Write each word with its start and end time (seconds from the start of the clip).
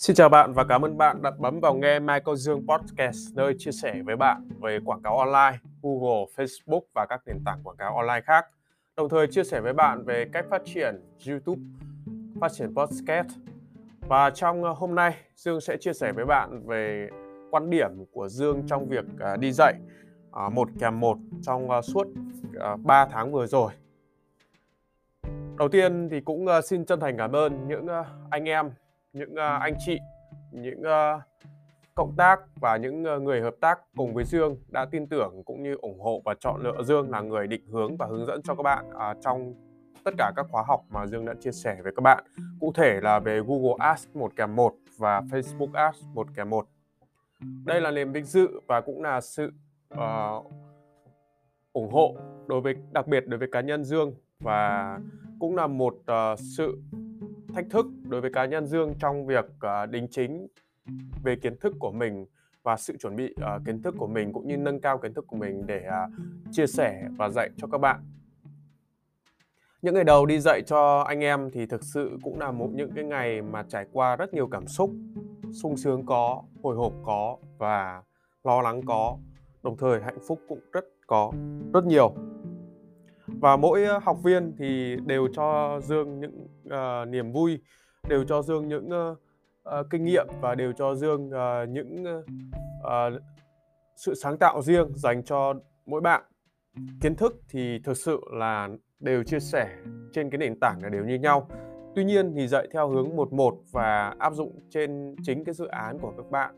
Xin 0.00 0.16
chào 0.16 0.28
bạn 0.28 0.52
và 0.52 0.64
cảm 0.64 0.84
ơn 0.84 0.98
bạn 0.98 1.22
đã 1.22 1.30
bấm 1.38 1.60
vào 1.60 1.74
nghe 1.74 1.98
Michael 1.98 2.36
Dương 2.36 2.66
Podcast 2.68 3.36
nơi 3.36 3.54
chia 3.58 3.70
sẻ 3.72 3.94
với 4.04 4.16
bạn 4.16 4.48
về 4.60 4.78
quảng 4.84 5.02
cáo 5.02 5.18
online, 5.18 5.58
Google, 5.82 6.24
Facebook 6.36 6.80
và 6.94 7.06
các 7.08 7.20
nền 7.26 7.36
tảng 7.44 7.60
quảng 7.64 7.76
cáo 7.76 7.96
online 7.96 8.20
khác. 8.24 8.46
Đồng 8.96 9.08
thời 9.08 9.26
chia 9.26 9.44
sẻ 9.44 9.60
với 9.60 9.72
bạn 9.72 10.04
về 10.04 10.26
cách 10.32 10.46
phát 10.50 10.62
triển 10.64 11.00
YouTube, 11.26 11.62
phát 12.40 12.52
triển 12.52 12.74
podcast. 12.74 13.28
Và 14.00 14.30
trong 14.30 14.64
ờ, 14.64 14.72
hôm 14.72 14.94
nay, 14.94 15.14
Dương 15.36 15.60
sẽ 15.60 15.76
chia 15.76 15.92
sẻ 15.92 16.12
với 16.12 16.24
bạn 16.24 16.66
về 16.66 17.08
quan 17.50 17.70
điểm 17.70 17.90
của 18.12 18.28
Dương 18.28 18.62
trong 18.66 18.88
việc 18.88 19.04
ờ, 19.18 19.36
đi 19.36 19.52
dạy 19.52 19.74
ờ, 20.30 20.48
một 20.48 20.68
kèm 20.80 21.00
một 21.00 21.18
trong 21.42 21.82
suốt 21.82 22.06
3 22.84 23.06
tháng 23.06 23.32
vừa 23.32 23.46
rồi. 23.46 23.72
Đầu 25.58 25.68
tiên 25.68 26.08
thì 26.10 26.20
cũng 26.20 26.46
xin 26.64 26.84
chân 26.84 27.00
thành 27.00 27.16
cảm 27.18 27.32
ơn 27.32 27.68
những 27.68 27.86
anh 28.30 28.44
em 28.44 28.70
những 29.12 29.32
uh, 29.32 29.60
anh 29.60 29.74
chị 29.78 29.98
những 30.52 30.80
uh, 30.80 31.22
cộng 31.94 32.16
tác 32.16 32.40
và 32.60 32.76
những 32.76 33.04
uh, 33.16 33.22
người 33.22 33.40
hợp 33.40 33.54
tác 33.60 33.78
cùng 33.96 34.14
với 34.14 34.24
Dương 34.24 34.56
đã 34.68 34.84
tin 34.90 35.06
tưởng 35.06 35.42
cũng 35.44 35.62
như 35.62 35.74
ủng 35.74 36.00
hộ 36.00 36.22
và 36.24 36.34
chọn 36.40 36.60
lựa 36.62 36.82
Dương 36.82 37.10
là 37.10 37.20
người 37.20 37.46
định 37.46 37.66
hướng 37.66 37.96
và 37.96 38.06
hướng 38.06 38.26
dẫn 38.26 38.42
cho 38.42 38.54
các 38.54 38.62
bạn 38.62 38.88
uh, 38.88 39.16
trong 39.20 39.54
tất 40.04 40.14
cả 40.18 40.32
các 40.36 40.46
khóa 40.50 40.62
học 40.66 40.80
mà 40.90 41.06
Dương 41.06 41.24
đã 41.24 41.34
chia 41.40 41.52
sẻ 41.52 41.76
với 41.82 41.92
các 41.96 42.02
bạn. 42.02 42.24
Cụ 42.60 42.72
thể 42.74 43.00
là 43.02 43.18
về 43.18 43.40
Google 43.46 43.74
Ads 43.78 44.08
1 44.14 44.32
kèm 44.36 44.56
1 44.56 44.74
và 44.98 45.20
Facebook 45.20 45.72
Ads 45.72 46.04
1 46.14 46.26
kèm 46.34 46.50
1 46.50 46.66
đây 47.64 47.80
là 47.80 47.90
niềm 47.90 48.12
vinh 48.12 48.24
dự 48.24 48.60
và 48.66 48.80
cũng 48.80 49.02
là 49.02 49.20
sự 49.20 49.52
uh, 49.94 50.52
ủng 51.72 51.90
hộ 51.92 52.16
đối 52.46 52.60
với 52.60 52.74
đặc 52.92 53.06
biệt 53.06 53.26
đối 53.26 53.38
với 53.38 53.48
cá 53.52 53.60
nhân 53.60 53.84
Dương 53.84 54.14
và 54.40 54.98
cũng 55.40 55.56
là 55.56 55.66
một 55.66 55.94
uh, 55.94 56.38
sự 56.56 56.78
thách 57.54 57.66
thức 57.70 57.86
đối 58.02 58.20
với 58.20 58.30
cá 58.32 58.44
nhân 58.44 58.66
Dương 58.66 58.94
trong 58.98 59.26
việc 59.26 59.44
uh, 59.44 59.90
đính 59.90 60.08
chính 60.10 60.46
về 61.22 61.36
kiến 61.36 61.56
thức 61.60 61.74
của 61.78 61.92
mình 61.92 62.26
và 62.62 62.76
sự 62.76 62.96
chuẩn 62.96 63.16
bị 63.16 63.34
uh, 63.56 63.66
kiến 63.66 63.82
thức 63.82 63.94
của 63.98 64.06
mình 64.06 64.32
cũng 64.32 64.48
như 64.48 64.56
nâng 64.56 64.80
cao 64.80 64.98
kiến 64.98 65.14
thức 65.14 65.24
của 65.26 65.36
mình 65.36 65.66
để 65.66 65.82
uh, 65.88 66.12
chia 66.50 66.66
sẻ 66.66 67.08
và 67.16 67.28
dạy 67.28 67.50
cho 67.56 67.66
các 67.72 67.78
bạn. 67.78 68.00
Những 69.82 69.94
ngày 69.94 70.04
đầu 70.04 70.26
đi 70.26 70.38
dạy 70.38 70.62
cho 70.66 71.00
anh 71.00 71.20
em 71.20 71.50
thì 71.50 71.66
thực 71.66 71.84
sự 71.84 72.18
cũng 72.22 72.40
là 72.40 72.50
một 72.50 72.70
những 72.72 72.92
cái 72.94 73.04
ngày 73.04 73.42
mà 73.42 73.62
trải 73.62 73.86
qua 73.92 74.16
rất 74.16 74.34
nhiều 74.34 74.46
cảm 74.46 74.66
xúc, 74.66 74.90
sung 75.62 75.76
sướng 75.76 76.06
có, 76.06 76.42
hồi 76.62 76.76
hộp 76.76 76.92
có 77.04 77.36
và 77.58 78.02
lo 78.44 78.62
lắng 78.62 78.82
có, 78.86 79.18
đồng 79.62 79.76
thời 79.76 80.00
hạnh 80.02 80.18
phúc 80.28 80.40
cũng 80.48 80.60
rất 80.72 80.84
có 81.06 81.32
rất 81.74 81.84
nhiều 81.84 82.14
và 83.26 83.56
mỗi 83.56 83.86
học 84.02 84.22
viên 84.22 84.52
thì 84.58 84.96
đều 85.06 85.28
cho 85.32 85.80
Dương 85.84 86.20
những 86.20 86.46
uh, 86.72 87.08
niềm 87.08 87.32
vui, 87.32 87.58
đều 88.08 88.24
cho 88.24 88.42
Dương 88.42 88.68
những 88.68 88.88
uh, 88.88 89.18
uh, 89.80 89.86
kinh 89.90 90.04
nghiệm 90.04 90.26
và 90.40 90.54
đều 90.54 90.72
cho 90.72 90.94
Dương 90.94 91.30
uh, 91.30 91.68
những 91.68 92.04
uh, 92.86 93.22
sự 93.96 94.14
sáng 94.14 94.38
tạo 94.38 94.62
riêng 94.62 94.88
dành 94.94 95.22
cho 95.24 95.54
mỗi 95.86 96.00
bạn. 96.00 96.22
Kiến 97.00 97.14
thức 97.14 97.40
thì 97.48 97.78
thực 97.84 97.96
sự 97.96 98.20
là 98.32 98.68
đều 99.00 99.22
chia 99.22 99.40
sẻ 99.40 99.76
trên 100.12 100.30
cái 100.30 100.38
nền 100.38 100.60
tảng 100.60 100.82
là 100.82 100.88
đều 100.88 101.04
như 101.04 101.14
nhau. 101.14 101.48
Tuy 101.94 102.04
nhiên 102.04 102.32
thì 102.34 102.48
dạy 102.48 102.68
theo 102.72 102.88
hướng 102.88 103.16
một 103.16 103.32
một 103.32 103.54
và 103.72 104.14
áp 104.18 104.34
dụng 104.34 104.60
trên 104.70 105.14
chính 105.22 105.44
cái 105.44 105.54
dự 105.54 105.66
án 105.66 105.98
của 105.98 106.12
các 106.16 106.30
bạn 106.30 106.56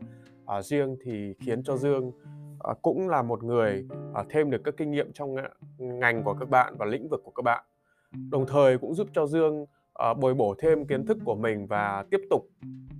uh, 0.57 0.65
riêng 0.65 0.97
thì 1.03 1.33
khiến 1.39 1.63
cho 1.63 1.77
Dương 1.77 2.07
uh, 2.07 2.81
cũng 2.81 3.09
là 3.09 3.21
một 3.21 3.43
người 3.43 3.87
uh, 4.19 4.25
thêm 4.29 4.49
được 4.49 4.61
các 4.63 4.73
kinh 4.77 4.91
nghiệm 4.91 5.13
trong 5.13 5.35
ngành 5.77 6.23
của 6.23 6.33
các 6.33 6.49
bạn 6.49 6.75
và 6.77 6.85
lĩnh 6.85 7.09
vực 7.09 7.21
của 7.23 7.31
các 7.31 7.41
bạn 7.41 7.63
đồng 8.31 8.45
thời 8.45 8.77
cũng 8.77 8.95
giúp 8.95 9.07
cho 9.13 9.25
dương 9.25 9.65
uh, 10.11 10.17
bồi 10.17 10.33
bổ 10.33 10.55
thêm 10.59 10.85
kiến 10.85 11.05
thức 11.05 11.17
của 11.25 11.35
mình 11.35 11.67
và 11.67 12.05
tiếp 12.11 12.21
tục 12.29 12.49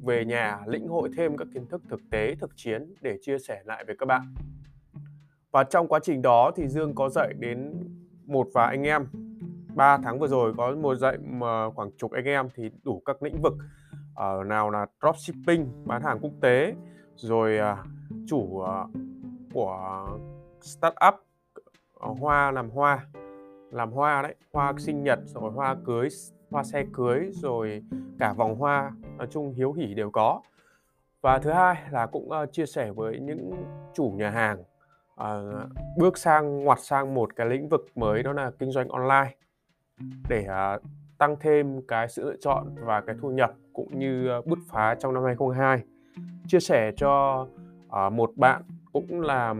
về 0.04 0.26
nhà 0.26 0.60
lĩnh 0.68 0.88
hội 0.88 1.10
thêm 1.18 1.38
các 1.38 1.48
kiến 1.54 1.68
thức 1.68 1.82
thực 1.90 2.02
tế 2.12 2.36
thực 2.36 2.52
chiến 2.56 2.94
để 3.02 3.18
chia 3.22 3.40
sẻ 3.40 3.62
lại 3.66 3.84
với 3.88 3.96
các 4.00 4.06
bạn. 4.06 4.34
Và 5.52 5.64
trong 5.64 5.88
quá 5.88 6.00
trình 6.04 6.22
đó 6.22 6.52
thì 6.56 6.68
dương 6.68 6.96
có 6.96 7.10
dạy 7.10 7.34
đến 7.40 7.74
một 8.26 8.48
vài 8.54 8.68
anh 8.68 8.84
em. 8.84 9.08
3 9.76 9.98
tháng 9.98 10.20
vừa 10.20 10.28
rồi 10.28 10.54
có 10.58 10.76
một 10.76 10.96
dạy 10.96 11.18
mà 11.18 11.70
khoảng 11.70 11.92
chục 11.98 12.12
anh 12.12 12.26
em 12.26 12.50
thì 12.56 12.70
đủ 12.84 13.02
các 13.06 13.24
lĩnh 13.24 13.42
vực. 13.42 13.54
Uh, 14.12 14.46
nào 14.46 14.70
là 14.70 14.86
dropshipping 15.02 15.68
bán 15.86 16.02
hàng 16.02 16.20
quốc 16.22 16.32
tế 16.42 16.74
rồi 17.16 17.60
uh, 17.72 17.88
chủ 18.28 18.38
uh, 18.38 18.90
của 19.54 20.06
startup 20.62 21.14
hoa 22.00 22.52
làm 22.52 22.70
hoa 22.70 23.06
làm 23.72 23.92
hoa 23.92 24.22
đấy 24.22 24.36
hoa 24.54 24.74
sinh 24.78 25.04
nhật 25.04 25.20
rồi 25.26 25.52
hoa 25.52 25.76
cưới 25.86 26.10
hoa 26.54 26.64
xe 26.64 26.86
cưới 26.94 27.30
rồi 27.34 27.84
cả 28.20 28.34
vòng 28.34 28.56
hoa 28.56 28.92
nói 29.18 29.28
chung 29.32 29.54
hiếu 29.54 29.74
hỉ 29.74 29.94
đều 29.94 30.12
có. 30.12 30.42
Và 31.22 31.40
thứ 31.40 31.52
hai 31.52 31.76
là 31.92 32.06
cũng 32.06 32.30
uh, 32.30 32.52
chia 32.52 32.66
sẻ 32.66 32.92
với 32.92 33.20
những 33.20 33.52
chủ 33.94 34.14
nhà 34.18 34.30
hàng 34.30 34.64
uh, 35.22 35.70
bước 35.98 36.18
sang 36.18 36.64
ngoặt 36.64 36.80
sang 36.82 37.14
một 37.14 37.36
cái 37.36 37.48
lĩnh 37.48 37.70
vực 37.70 37.86
mới 37.96 38.24
đó 38.24 38.34
là 38.34 38.52
kinh 38.60 38.72
doanh 38.72 38.90
online 38.90 39.36
để 40.30 40.48
uh, 40.76 40.82
tăng 41.18 41.36
thêm 41.40 41.82
cái 41.88 42.10
sự 42.10 42.24
lựa 42.26 42.36
chọn 42.42 42.76
và 42.86 43.02
cái 43.02 43.16
thu 43.22 43.30
nhập 43.30 43.54
cũng 43.74 44.00
như 44.00 44.38
uh, 44.40 44.46
bứt 44.46 44.60
phá 44.68 44.96
trong 45.00 45.14
năm 45.14 45.24
2022 45.24 45.84
chia 46.48 46.60
sẻ 46.60 46.92
cho 46.98 47.46
uh, 47.88 48.14
một 48.14 48.32
bạn 48.36 48.62
cũng 48.94 49.22
là 49.22 49.56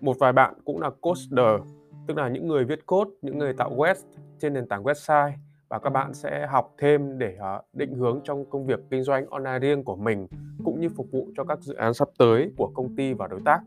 một 0.00 0.16
vài 0.18 0.32
bạn 0.32 0.54
cũng 0.64 0.80
là 0.80 0.90
coder 1.00 1.60
tức 2.06 2.16
là 2.16 2.28
những 2.28 2.48
người 2.48 2.64
viết 2.64 2.86
code, 2.86 3.10
những 3.22 3.38
người 3.38 3.52
tạo 3.52 3.70
web 3.76 3.94
trên 4.38 4.54
nền 4.54 4.68
tảng 4.68 4.82
website 4.82 5.32
và 5.70 5.78
các 5.78 5.90
bạn 5.90 6.14
sẽ 6.14 6.46
học 6.46 6.74
thêm 6.78 7.18
để 7.18 7.36
ờ, 7.38 7.62
định 7.72 7.94
hướng 7.94 8.20
trong 8.24 8.50
công 8.50 8.66
việc 8.66 8.80
kinh 8.90 9.02
doanh 9.02 9.26
online 9.30 9.58
riêng 9.58 9.84
của 9.84 9.96
mình 9.96 10.26
cũng 10.64 10.80
như 10.80 10.88
phục 10.88 11.06
vụ 11.12 11.30
cho 11.36 11.44
các 11.44 11.60
dự 11.60 11.74
án 11.74 11.94
sắp 11.94 12.08
tới 12.18 12.52
của 12.56 12.70
công 12.74 12.96
ty 12.96 13.12
và 13.12 13.26
đối 13.26 13.40
tác. 13.44 13.60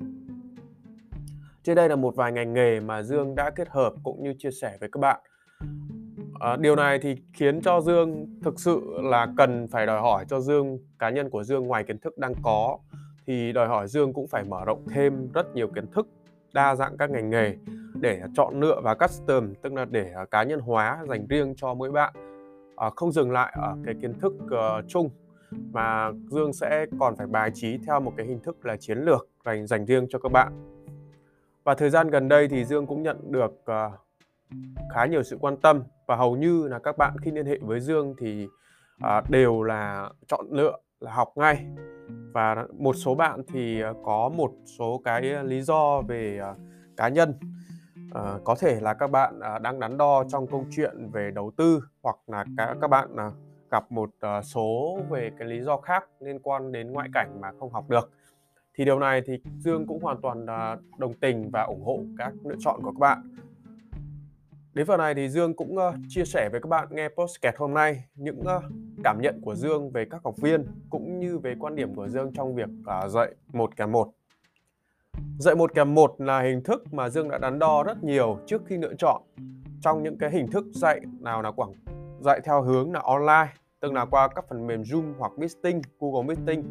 Trên 1.63 1.75
đây 1.75 1.89
là 1.89 1.95
một 1.95 2.15
vài 2.15 2.31
ngành 2.31 2.53
nghề 2.53 2.79
mà 2.79 3.03
Dương 3.03 3.35
đã 3.35 3.49
kết 3.49 3.69
hợp 3.69 3.93
cũng 4.03 4.23
như 4.23 4.33
chia 4.37 4.51
sẻ 4.51 4.77
với 4.79 4.89
các 4.91 4.99
bạn. 4.99 5.19
À, 6.39 6.55
điều 6.55 6.75
này 6.75 6.99
thì 6.99 7.15
khiến 7.33 7.61
cho 7.61 7.81
Dương 7.81 8.39
thực 8.43 8.59
sự 8.59 8.81
là 9.03 9.27
cần 9.37 9.67
phải 9.67 9.85
đòi 9.85 10.01
hỏi 10.01 10.25
cho 10.29 10.39
Dương 10.39 10.79
cá 10.99 11.09
nhân 11.09 11.29
của 11.29 11.43
Dương 11.43 11.67
ngoài 11.67 11.83
kiến 11.83 11.97
thức 11.97 12.17
đang 12.17 12.33
có 12.43 12.77
thì 13.27 13.51
đòi 13.51 13.67
hỏi 13.67 13.87
Dương 13.87 14.13
cũng 14.13 14.27
phải 14.27 14.43
mở 14.43 14.65
rộng 14.65 14.85
thêm 14.89 15.31
rất 15.33 15.55
nhiều 15.55 15.67
kiến 15.67 15.87
thức 15.91 16.07
đa 16.53 16.75
dạng 16.75 16.97
các 16.97 17.09
ngành 17.09 17.29
nghề 17.29 17.55
để 18.03 18.21
chọn 18.33 18.59
lựa 18.59 18.81
và 18.83 18.95
custom 18.95 19.53
tức 19.61 19.73
là 19.73 19.85
để 19.85 20.11
à, 20.15 20.25
cá 20.25 20.43
nhân 20.43 20.59
hóa 20.59 21.03
dành 21.09 21.27
riêng 21.27 21.53
cho 21.57 21.73
mỗi 21.73 21.91
bạn. 21.91 22.13
À, 22.75 22.89
không 22.95 23.11
dừng 23.11 23.31
lại 23.31 23.53
ở 23.55 23.75
cái 23.85 23.95
kiến 24.01 24.13
thức 24.19 24.33
uh, 24.45 24.85
chung 24.87 25.09
mà 25.71 26.11
Dương 26.29 26.53
sẽ 26.53 26.85
còn 26.99 27.15
phải 27.15 27.27
bài 27.27 27.51
trí 27.53 27.77
theo 27.87 27.99
một 27.99 28.13
cái 28.17 28.25
hình 28.25 28.39
thức 28.39 28.65
là 28.65 28.77
chiến 28.77 28.97
lược 28.97 29.27
dành 29.45 29.67
dành 29.67 29.85
riêng 29.85 30.07
cho 30.09 30.19
các 30.19 30.31
bạn. 30.31 30.77
Và 31.63 31.75
thời 31.75 31.89
gian 31.89 32.09
gần 32.09 32.27
đây 32.27 32.47
thì 32.47 32.65
Dương 32.65 32.87
cũng 32.87 33.03
nhận 33.03 33.31
được 33.31 33.51
uh, 33.51 33.99
khá 34.93 35.05
nhiều 35.05 35.23
sự 35.23 35.37
quan 35.41 35.57
tâm 35.57 35.83
và 36.07 36.15
hầu 36.15 36.35
như 36.35 36.67
là 36.67 36.79
các 36.79 36.97
bạn 36.97 37.13
khi 37.21 37.31
liên 37.31 37.45
hệ 37.45 37.57
với 37.61 37.79
Dương 37.79 38.15
thì 38.19 38.47
uh, 39.03 39.29
đều 39.29 39.63
là 39.63 40.09
chọn 40.27 40.45
lựa 40.51 40.77
là 40.99 41.11
học 41.11 41.33
ngay. 41.35 41.65
Và 42.33 42.67
một 42.73 42.93
số 42.93 43.15
bạn 43.15 43.41
thì 43.53 43.81
có 44.05 44.29
một 44.29 44.51
số 44.77 45.01
cái 45.05 45.21
lý 45.43 45.61
do 45.61 46.01
về 46.01 46.41
cá 46.97 47.07
nhân 47.07 47.33
à, 48.11 48.39
có 48.43 48.55
thể 48.59 48.79
là 48.79 48.93
các 48.93 49.11
bạn 49.11 49.39
à, 49.39 49.59
đang 49.59 49.79
đắn 49.79 49.97
đo 49.97 50.23
trong 50.29 50.47
câu 50.47 50.65
chuyện 50.71 51.09
về 51.11 51.31
đầu 51.31 51.51
tư 51.57 51.83
hoặc 52.01 52.15
là 52.27 52.45
các 52.57 52.77
các 52.81 52.87
bạn 52.87 53.15
à, 53.15 53.31
gặp 53.71 53.91
một 53.91 54.09
à, 54.19 54.41
số 54.41 54.99
về 55.09 55.31
cái 55.39 55.47
lý 55.47 55.61
do 55.61 55.77
khác 55.77 56.09
liên 56.19 56.39
quan 56.39 56.71
đến 56.71 56.91
ngoại 56.91 57.09
cảnh 57.13 57.37
mà 57.41 57.51
không 57.59 57.73
học 57.73 57.89
được. 57.89 58.11
Thì 58.75 58.85
điều 58.85 58.99
này 58.99 59.21
thì 59.25 59.39
Dương 59.59 59.87
cũng 59.87 60.03
hoàn 60.03 60.21
toàn 60.21 60.45
à, 60.45 60.77
đồng 60.97 61.13
tình 61.13 61.49
và 61.51 61.63
ủng 61.63 61.83
hộ 61.85 61.99
các 62.17 62.33
lựa 62.43 62.55
chọn 62.59 62.79
của 62.83 62.91
các 62.91 62.99
bạn. 62.99 63.35
Đến 64.73 64.87
phần 64.87 64.99
này 64.99 65.15
thì 65.15 65.29
Dương 65.29 65.53
cũng 65.53 65.77
uh, 65.77 65.93
chia 66.09 66.25
sẻ 66.25 66.49
với 66.51 66.61
các 66.61 66.67
bạn 66.67 66.87
nghe 66.91 67.09
podcast 67.09 67.55
hôm 67.57 67.73
nay 67.73 68.05
những 68.15 68.39
uh, 68.39 68.63
cảm 69.03 69.21
nhận 69.21 69.41
của 69.41 69.55
Dương 69.55 69.91
về 69.91 70.05
các 70.05 70.21
học 70.23 70.37
viên 70.37 70.65
cũng 70.89 71.19
như 71.19 71.37
về 71.37 71.55
quan 71.59 71.75
điểm 71.75 71.95
của 71.95 72.07
Dương 72.07 72.31
trong 72.33 72.55
việc 72.55 72.69
uh, 73.05 73.11
dạy 73.11 73.35
một 73.53 73.75
kèm 73.75 73.91
một. 73.91 74.11
Dạy 75.39 75.55
một 75.55 75.73
kèm 75.73 75.95
một 75.95 76.15
là 76.17 76.41
hình 76.41 76.63
thức 76.63 76.93
mà 76.93 77.09
Dương 77.09 77.29
đã 77.29 77.37
đắn 77.37 77.59
đo 77.59 77.83
rất 77.83 78.03
nhiều 78.03 78.37
trước 78.45 78.61
khi 78.65 78.77
lựa 78.77 78.93
chọn. 78.93 79.21
Trong 79.81 80.03
những 80.03 80.17
cái 80.17 80.31
hình 80.31 80.51
thức 80.51 80.65
dạy 80.73 81.01
nào 81.19 81.41
là 81.41 81.51
quảng 81.51 81.73
dạy 82.19 82.41
theo 82.43 82.61
hướng 82.61 82.93
là 82.93 82.99
online 83.03 83.53
tức 83.79 83.93
là 83.93 84.05
qua 84.05 84.27
các 84.27 84.45
phần 84.49 84.67
mềm 84.67 84.81
Zoom 84.81 85.13
hoặc 85.17 85.31
Meeting, 85.37 85.81
Google 85.99 86.35
Meeting. 86.35 86.63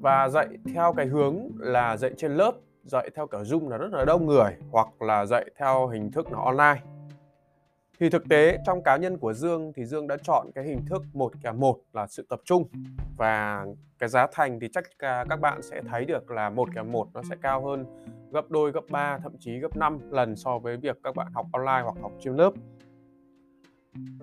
Và 0.00 0.28
dạy 0.28 0.48
theo 0.74 0.92
cái 0.92 1.06
hướng 1.06 1.48
là 1.58 1.96
dạy 1.96 2.12
trên 2.16 2.32
lớp 2.32 2.52
dạy 2.82 3.10
theo 3.14 3.26
cả 3.26 3.38
Zoom 3.38 3.68
là 3.68 3.76
rất 3.76 3.92
là 3.92 4.04
đông 4.04 4.26
người 4.26 4.56
hoặc 4.70 5.02
là 5.02 5.26
dạy 5.26 5.50
theo 5.58 5.88
hình 5.88 6.10
thức 6.10 6.32
là 6.32 6.38
online 6.38 6.82
thì 8.00 8.10
thực 8.10 8.28
tế, 8.28 8.58
trong 8.66 8.82
cá 8.82 8.96
nhân 8.96 9.18
của 9.18 9.32
Dương 9.32 9.72
thì 9.76 9.84
Dương 9.84 10.06
đã 10.06 10.16
chọn 10.22 10.46
cái 10.54 10.64
hình 10.64 10.86
thức 10.86 11.02
một 11.12 11.32
kèm 11.42 11.60
một 11.60 11.78
là 11.92 12.06
sự 12.06 12.26
tập 12.28 12.40
trung. 12.44 12.68
Và 13.16 13.66
cái 13.98 14.08
giá 14.08 14.26
thành 14.32 14.60
thì 14.60 14.68
chắc 14.72 14.84
à, 14.98 15.24
các 15.28 15.40
bạn 15.40 15.62
sẽ 15.62 15.82
thấy 15.90 16.04
được 16.04 16.30
là 16.30 16.50
một 16.50 16.68
kèm 16.74 16.92
một 16.92 17.08
nó 17.14 17.22
sẽ 17.30 17.36
cao 17.42 17.66
hơn 17.66 17.84
gấp 18.32 18.50
đôi, 18.50 18.72
gấp 18.72 18.84
3 18.90 19.18
thậm 19.18 19.32
chí 19.38 19.58
gấp 19.58 19.76
5 19.76 19.98
lần 20.10 20.36
so 20.36 20.58
với 20.58 20.76
việc 20.76 20.96
các 21.02 21.16
bạn 21.16 21.32
học 21.32 21.46
online 21.52 21.82
hoặc 21.82 21.96
học 22.02 22.12
trên 22.20 22.36
lớp. 22.36 22.50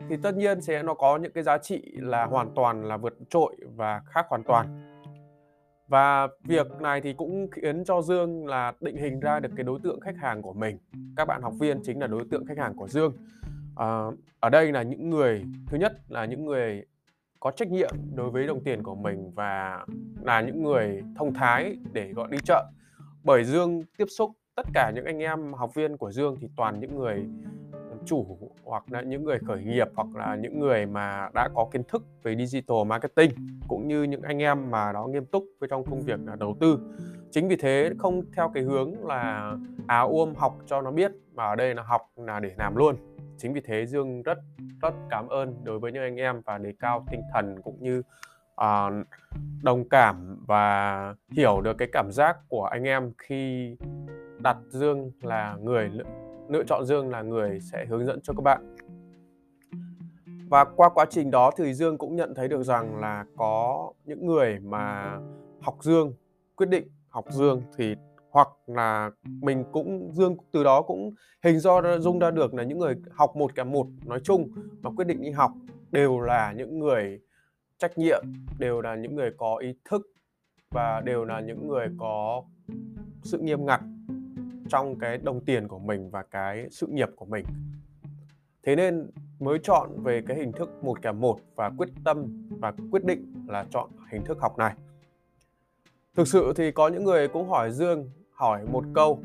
Thì 0.10 0.18
tất 0.24 0.36
nhiên 0.36 0.62
sẽ 0.62 0.84
nó 0.84 0.94
có 0.94 1.18
những 1.18 1.32
cái 1.32 1.44
giá 1.44 1.58
trị 1.58 1.82
là 1.96 2.26
hoàn 2.26 2.50
toàn 2.56 2.86
là 2.86 2.98
vượt 2.98 3.18
trội 3.30 3.56
và 3.76 4.02
khác 4.06 4.26
hoàn 4.30 4.44
toàn. 4.44 4.94
Và 5.88 6.28
việc 6.44 6.68
này 6.82 7.02
thì 7.02 7.14
cũng 7.14 7.48
khiến 7.52 7.84
cho 7.86 8.02
Dương 8.02 8.48
là 8.48 8.74
định 8.80 8.98
hình 8.98 9.20
ra 9.20 9.40
được 9.40 9.50
cái 9.56 9.64
đối 9.64 9.80
tượng 9.84 10.00
khách 10.00 10.18
hàng 10.18 10.42
của 10.42 10.54
mình. 10.54 10.78
Các 11.18 11.26
bạn 11.26 11.42
học 11.42 11.54
viên 11.60 11.84
chính 11.84 12.00
là 12.00 12.08
đối 12.08 12.24
tượng 12.32 12.46
khách 12.46 12.58
hàng 12.58 12.76
của 12.76 12.88
Dương 12.88 13.14
à, 13.76 14.06
ở 14.40 14.50
đây 14.50 14.72
là 14.72 14.82
những 14.82 15.10
người 15.10 15.44
thứ 15.68 15.78
nhất 15.78 15.94
là 16.08 16.26
những 16.26 16.46
người 16.46 16.86
có 17.40 17.52
trách 17.52 17.72
nhiệm 17.72 17.92
đối 18.16 18.30
với 18.30 18.48
đồng 18.48 18.64
tiền 18.64 18.84
của 18.84 18.96
mình 18.96 19.32
và 19.36 19.86
là 20.22 20.42
những 20.42 20.64
người 20.64 21.04
thông 21.16 21.34
thái 21.34 21.78
để 21.94 22.14
gọi 22.14 22.28
đi 22.32 22.38
chợ. 22.46 22.66
Bởi 23.24 23.44
Dương 23.44 23.84
tiếp 23.98 24.08
xúc 24.18 24.32
tất 24.56 24.66
cả 24.74 24.92
những 24.96 25.06
anh 25.06 25.20
em 25.20 25.54
học 25.54 25.74
viên 25.74 25.98
của 25.98 26.12
Dương 26.12 26.38
thì 26.42 26.48
toàn 26.58 26.80
những 26.80 26.96
người 26.96 27.26
chủ 28.06 28.38
hoặc 28.64 28.92
là 28.92 29.02
những 29.02 29.24
người 29.24 29.40
khởi 29.48 29.64
nghiệp 29.64 29.88
hoặc 29.96 30.08
là 30.16 30.36
những 30.36 30.60
người 30.60 30.86
mà 30.86 31.30
đã 31.34 31.50
có 31.56 31.68
kiến 31.72 31.84
thức 31.88 32.06
về 32.24 32.36
digital 32.36 32.78
marketing 32.88 33.32
cũng 33.68 33.88
như 33.88 34.04
những 34.04 34.22
anh 34.22 34.40
em 34.40 34.72
mà 34.72 34.94
nó 34.94 35.08
nghiêm 35.08 35.26
túc 35.26 35.44
với 35.60 35.70
trong 35.70 35.84
công 35.86 36.02
việc 36.02 36.20
là 36.26 36.36
đầu 36.36 36.58
tư. 36.60 36.80
Chính 37.32 37.48
vì 37.48 37.56
thế 37.56 37.90
không 37.98 38.22
theo 38.36 38.52
cái 38.54 38.64
hướng 38.64 39.06
là 39.06 39.54
áo 39.88 40.10
ôm 40.10 40.34
học 40.36 40.58
cho 40.66 40.82
nó 40.82 40.92
biết 40.92 41.12
mà 41.34 41.46
ở 41.46 41.56
đây 41.56 41.76
là 41.76 41.84
học 41.84 42.02
là 42.16 42.40
để 42.40 42.52
làm 42.58 42.76
luôn 42.76 42.96
chính 43.44 43.54
vì 43.54 43.62
thế 43.62 43.86
dương 43.86 44.24
rất 44.24 44.38
rất 44.82 44.94
cảm 45.10 45.28
ơn 45.28 45.56
đối 45.64 45.80
với 45.80 45.92
những 45.92 46.04
anh 46.04 46.16
em 46.16 46.42
và 46.46 46.58
đề 46.58 46.74
cao 46.80 47.06
tinh 47.12 47.22
thần 47.34 47.62
cũng 47.64 47.78
như 47.80 48.02
uh, 48.62 49.08
đồng 49.64 49.90
cảm 49.90 50.38
và 50.48 51.16
hiểu 51.32 51.62
được 51.62 51.78
cái 51.78 51.88
cảm 51.92 52.12
giác 52.12 52.38
của 52.48 52.66
anh 52.66 52.84
em 52.84 53.12
khi 53.18 53.76
đặt 54.40 54.58
dương 54.70 55.12
là 55.22 55.58
người 55.62 55.92
lựa 56.50 56.64
chọn 56.64 56.86
Dương 56.86 57.10
là 57.10 57.22
người 57.22 57.60
sẽ 57.60 57.86
hướng 57.86 58.06
dẫn 58.06 58.20
cho 58.24 58.34
các 58.34 58.42
bạn. 58.44 58.76
Và 60.50 60.66
qua 60.66 60.90
quá 60.90 61.06
trình 61.10 61.32
đó 61.32 61.52
thì 61.58 61.74
Dương 61.74 61.98
cũng 61.98 62.16
nhận 62.16 62.36
thấy 62.36 62.48
được 62.48 62.64
rằng 62.64 63.00
là 63.00 63.26
có 63.38 63.92
những 64.06 64.26
người 64.26 64.60
mà 64.60 65.18
học 65.62 65.78
Dương, 65.82 66.14
quyết 66.56 66.70
định 66.70 66.88
học 67.10 67.26
Dương 67.30 67.62
thì 67.78 67.96
hoặc 68.34 68.48
là 68.68 69.12
mình 69.24 69.64
cũng 69.72 70.12
Dương 70.14 70.38
từ 70.52 70.64
đó 70.64 70.82
cũng 70.82 71.14
hình 71.44 71.60
do 71.60 72.00
dung 72.00 72.20
ra 72.20 72.32
được 72.32 72.54
là 72.54 72.64
những 72.64 72.80
người 72.80 72.96
học 73.12 73.36
một 73.36 73.56
kèm 73.56 73.72
một 73.72 73.88
nói 74.06 74.20
chung 74.24 74.52
mà 74.82 74.90
quyết 74.96 75.08
định 75.08 75.22
đi 75.22 75.32
học 75.32 75.52
đều 75.92 76.20
là 76.20 76.54
những 76.58 76.80
người 76.80 77.20
trách 77.78 77.98
nhiệm, 77.98 78.24
đều 78.60 78.82
là 78.82 78.96
những 78.96 79.16
người 79.16 79.32
có 79.38 79.58
ý 79.58 79.74
thức 79.86 80.02
và 80.72 81.02
đều 81.02 81.26
là 81.26 81.40
những 81.40 81.68
người 81.68 81.88
có 82.00 82.44
sự 83.24 83.40
nghiêm 83.40 83.66
ngặt 83.66 83.82
trong 84.70 85.00
cái 85.00 85.18
đồng 85.18 85.46
tiền 85.46 85.68
của 85.68 85.80
mình 85.80 86.10
và 86.10 86.24
cái 86.24 86.68
sự 86.72 86.88
nghiệp 86.88 87.10
của 87.16 87.26
mình. 87.26 87.46
Thế 88.64 88.76
nên 88.76 89.10
mới 89.40 89.60
chọn 89.64 90.04
về 90.04 90.22
cái 90.28 90.38
hình 90.38 90.52
thức 90.52 90.84
một 90.84 91.02
kèm 91.02 91.20
một 91.20 91.40
và 91.56 91.72
quyết 91.78 91.90
tâm 92.04 92.48
và 92.50 92.74
quyết 92.92 93.06
định 93.06 93.46
là 93.48 93.66
chọn 93.72 93.90
hình 94.12 94.24
thức 94.26 94.38
học 94.42 94.58
này. 94.58 94.74
Thực 96.16 96.28
sự 96.28 96.54
thì 96.56 96.72
có 96.72 96.88
những 96.88 97.04
người 97.04 97.28
cũng 97.28 97.50
hỏi 97.50 97.72
dương 97.72 98.10
hỏi 98.44 98.66
một 98.72 98.84
câu. 98.94 99.20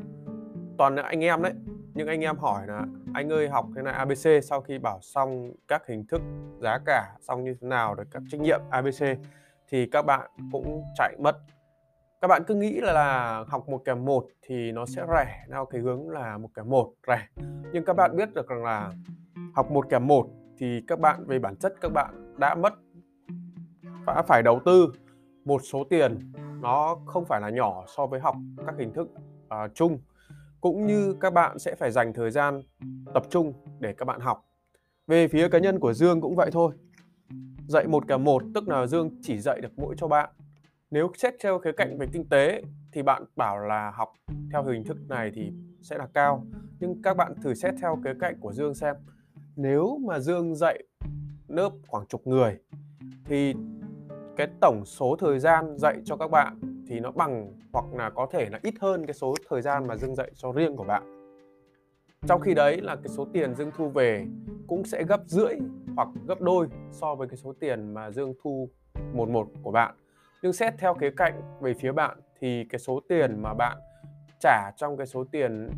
Toàn 0.77 0.95
là 0.95 1.03
anh 1.03 1.23
em 1.23 1.41
đấy 1.41 1.53
những 1.93 2.07
anh 2.07 2.21
em 2.21 2.37
hỏi 2.37 2.67
là 2.67 2.85
anh 3.13 3.29
ơi 3.29 3.49
học 3.49 3.65
thế 3.75 3.81
này 3.81 3.93
abc 3.93 4.43
sau 4.43 4.61
khi 4.61 4.77
bảo 4.77 4.99
xong 5.01 5.51
các 5.67 5.87
hình 5.87 6.05
thức 6.07 6.21
giá 6.61 6.79
cả 6.85 7.15
xong 7.21 7.43
như 7.43 7.55
thế 7.61 7.67
nào 7.67 7.95
rồi 7.95 8.05
các 8.11 8.23
trách 8.31 8.41
nhiệm 8.41 8.59
abc 8.69 9.03
thì 9.69 9.85
các 9.85 10.05
bạn 10.05 10.29
cũng 10.51 10.83
chạy 10.95 11.15
mất. 11.19 11.37
Các 12.21 12.27
bạn 12.27 12.43
cứ 12.47 12.55
nghĩ 12.55 12.81
là, 12.81 12.93
là 12.93 13.43
học 13.47 13.69
một 13.69 13.81
kèm 13.85 14.05
một 14.05 14.27
thì 14.41 14.71
nó 14.71 14.85
sẽ 14.85 15.05
rẻ 15.13 15.45
theo 15.49 15.65
cái 15.65 15.81
hướng 15.81 16.09
là 16.09 16.37
một 16.37 16.49
kèm 16.53 16.69
một 16.69 16.93
rẻ. 17.07 17.27
Nhưng 17.73 17.85
các 17.85 17.93
bạn 17.93 18.15
biết 18.15 18.33
được 18.33 18.47
rằng 18.47 18.63
là 18.63 18.93
học 19.53 19.71
một 19.71 19.89
kèm 19.89 20.07
một 20.07 20.27
thì 20.57 20.81
các 20.87 20.99
bạn 20.99 21.25
về 21.25 21.39
bản 21.39 21.55
chất 21.55 21.73
các 21.81 21.91
bạn 21.93 22.35
đã 22.37 22.55
mất 22.55 22.73
đã 24.07 24.21
phải 24.27 24.43
đầu 24.43 24.59
tư 24.65 24.91
một 25.45 25.61
số 25.63 25.83
tiền 25.83 26.31
nó 26.61 26.97
không 27.05 27.25
phải 27.25 27.41
là 27.41 27.49
nhỏ 27.49 27.83
so 27.87 28.07
với 28.07 28.19
học 28.19 28.35
các 28.65 28.75
hình 28.77 28.93
thức 28.93 29.09
uh, 29.45 29.71
chung. 29.73 29.99
Cũng 30.61 30.87
như 30.87 31.15
các 31.21 31.33
bạn 31.33 31.59
sẽ 31.59 31.75
phải 31.75 31.91
dành 31.91 32.13
thời 32.13 32.31
gian 32.31 32.61
tập 33.13 33.23
trung 33.29 33.53
để 33.79 33.93
các 33.93 34.05
bạn 34.05 34.19
học. 34.19 34.45
Về 35.07 35.27
phía 35.27 35.49
cá 35.49 35.59
nhân 35.59 35.79
của 35.79 35.93
Dương 35.93 36.21
cũng 36.21 36.35
vậy 36.35 36.49
thôi. 36.51 36.71
Dạy 37.67 37.87
một 37.87 38.03
cả 38.07 38.17
một 38.17 38.43
tức 38.53 38.67
là 38.67 38.87
Dương 38.87 39.11
chỉ 39.21 39.39
dạy 39.39 39.61
được 39.61 39.71
mỗi 39.77 39.95
cho 39.97 40.07
bạn. 40.07 40.29
Nếu 40.91 41.11
xét 41.17 41.33
theo 41.43 41.59
cái 41.59 41.73
cạnh 41.77 41.97
về 41.97 42.07
kinh 42.13 42.29
tế 42.29 42.63
thì 42.91 43.01
bạn 43.01 43.23
bảo 43.35 43.59
là 43.59 43.91
học 43.95 44.13
theo 44.51 44.63
hình 44.63 44.83
thức 44.83 44.97
này 45.09 45.31
thì 45.35 45.51
sẽ 45.81 45.97
là 45.97 46.07
cao. 46.13 46.45
Nhưng 46.79 47.01
các 47.01 47.17
bạn 47.17 47.33
thử 47.43 47.53
xét 47.53 47.73
theo 47.81 47.99
cái 48.03 48.13
cạnh 48.19 48.39
của 48.39 48.53
Dương 48.53 48.75
xem. 48.75 48.95
Nếu 49.55 49.97
mà 50.07 50.19
Dương 50.19 50.55
dạy 50.55 50.83
lớp 51.47 51.71
khoảng 51.87 52.05
chục 52.07 52.27
người 52.27 52.57
thì 53.25 53.53
cái 54.39 54.47
tổng 54.61 54.85
số 54.85 55.15
thời 55.19 55.39
gian 55.39 55.77
dạy 55.77 56.01
cho 56.05 56.15
các 56.15 56.31
bạn 56.31 56.59
thì 56.87 56.99
nó 56.99 57.11
bằng 57.11 57.53
hoặc 57.73 57.85
là 57.93 58.09
có 58.09 58.27
thể 58.31 58.49
là 58.49 58.59
ít 58.63 58.73
hơn 58.81 59.05
cái 59.05 59.13
số 59.13 59.35
thời 59.49 59.61
gian 59.61 59.87
mà 59.87 59.95
Dương 59.95 60.15
dạy 60.15 60.31
cho 60.35 60.51
riêng 60.51 60.75
của 60.75 60.83
bạn. 60.83 61.03
Trong 62.27 62.41
khi 62.41 62.53
đấy 62.53 62.81
là 62.81 62.95
cái 62.95 63.07
số 63.07 63.27
tiền 63.33 63.55
Dương 63.55 63.71
thu 63.77 63.89
về 63.89 64.25
cũng 64.67 64.85
sẽ 64.85 65.03
gấp 65.03 65.21
rưỡi 65.25 65.53
hoặc 65.95 66.07
gấp 66.27 66.41
đôi 66.41 66.67
so 66.91 67.15
với 67.15 67.27
cái 67.27 67.37
số 67.37 67.53
tiền 67.59 67.93
mà 67.93 68.11
Dương 68.11 68.33
thu 68.43 68.69
một 69.13 69.29
một 69.29 69.47
của 69.63 69.71
bạn. 69.71 69.95
Nhưng 70.41 70.53
xét 70.53 70.73
theo 70.77 70.93
khía 70.93 71.11
cạnh 71.17 71.41
về 71.61 71.73
phía 71.73 71.91
bạn 71.91 72.17
thì 72.39 72.65
cái 72.69 72.79
số 72.79 72.99
tiền 73.09 73.41
mà 73.41 73.53
bạn 73.53 73.77
trả 74.39 74.71
trong 74.77 74.97
cái 74.97 75.07
số 75.07 75.23
tiền 75.31 75.69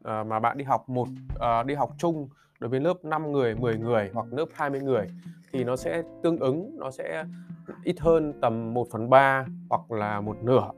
uh, 0.00 0.26
mà 0.26 0.40
bạn 0.40 0.58
đi 0.58 0.64
học 0.64 0.88
một 0.88 1.08
uh, 1.34 1.66
đi 1.66 1.74
học 1.74 1.90
chung 1.98 2.28
đối 2.60 2.70
với 2.70 2.80
lớp 2.80 3.04
5 3.04 3.32
người, 3.32 3.54
10 3.54 3.78
người 3.78 4.10
hoặc 4.14 4.26
lớp 4.30 4.46
20 4.54 4.80
người 4.80 5.06
thì 5.56 5.64
nó 5.64 5.76
sẽ 5.76 6.02
tương 6.22 6.38
ứng, 6.38 6.78
nó 6.78 6.90
sẽ 6.90 7.24
ít 7.84 8.00
hơn 8.00 8.32
tầm 8.40 8.74
1 8.74 8.86
phần 8.92 9.10
3 9.10 9.46
hoặc 9.70 9.90
là 9.90 10.20
một 10.20 10.36
nửa 10.42 10.70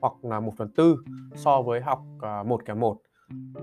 hoặc 0.00 0.12
là 0.22 0.40
1 0.40 0.52
phần 0.56 0.68
tư 0.76 0.96
so 1.34 1.62
với 1.62 1.80
học 1.80 2.02
à, 2.20 2.42
một 2.42 2.64
kèm 2.64 2.80
một 2.80 2.96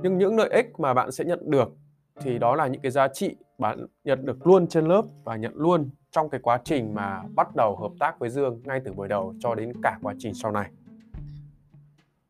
nhưng 0.01 0.17
những 0.17 0.37
lợi 0.37 0.49
ích 0.49 0.79
mà 0.79 0.93
bạn 0.93 1.11
sẽ 1.11 1.25
nhận 1.25 1.51
được 1.51 1.73
thì 2.21 2.39
đó 2.39 2.55
là 2.55 2.67
những 2.67 2.81
cái 2.81 2.91
giá 2.91 3.07
trị 3.07 3.35
bạn 3.57 3.87
nhận 4.03 4.25
được 4.25 4.47
luôn 4.47 4.67
trên 4.67 4.85
lớp 4.85 5.05
và 5.23 5.35
nhận 5.35 5.53
luôn 5.55 5.89
trong 6.11 6.29
cái 6.29 6.41
quá 6.43 6.61
trình 6.63 6.93
mà 6.93 7.23
bắt 7.35 7.47
đầu 7.55 7.75
hợp 7.75 7.91
tác 7.99 8.19
với 8.19 8.29
Dương 8.29 8.61
ngay 8.63 8.81
từ 8.85 8.93
buổi 8.93 9.07
đầu 9.07 9.33
cho 9.39 9.55
đến 9.55 9.73
cả 9.83 9.97
quá 10.01 10.13
trình 10.17 10.33
sau 10.33 10.51
này. 10.51 10.69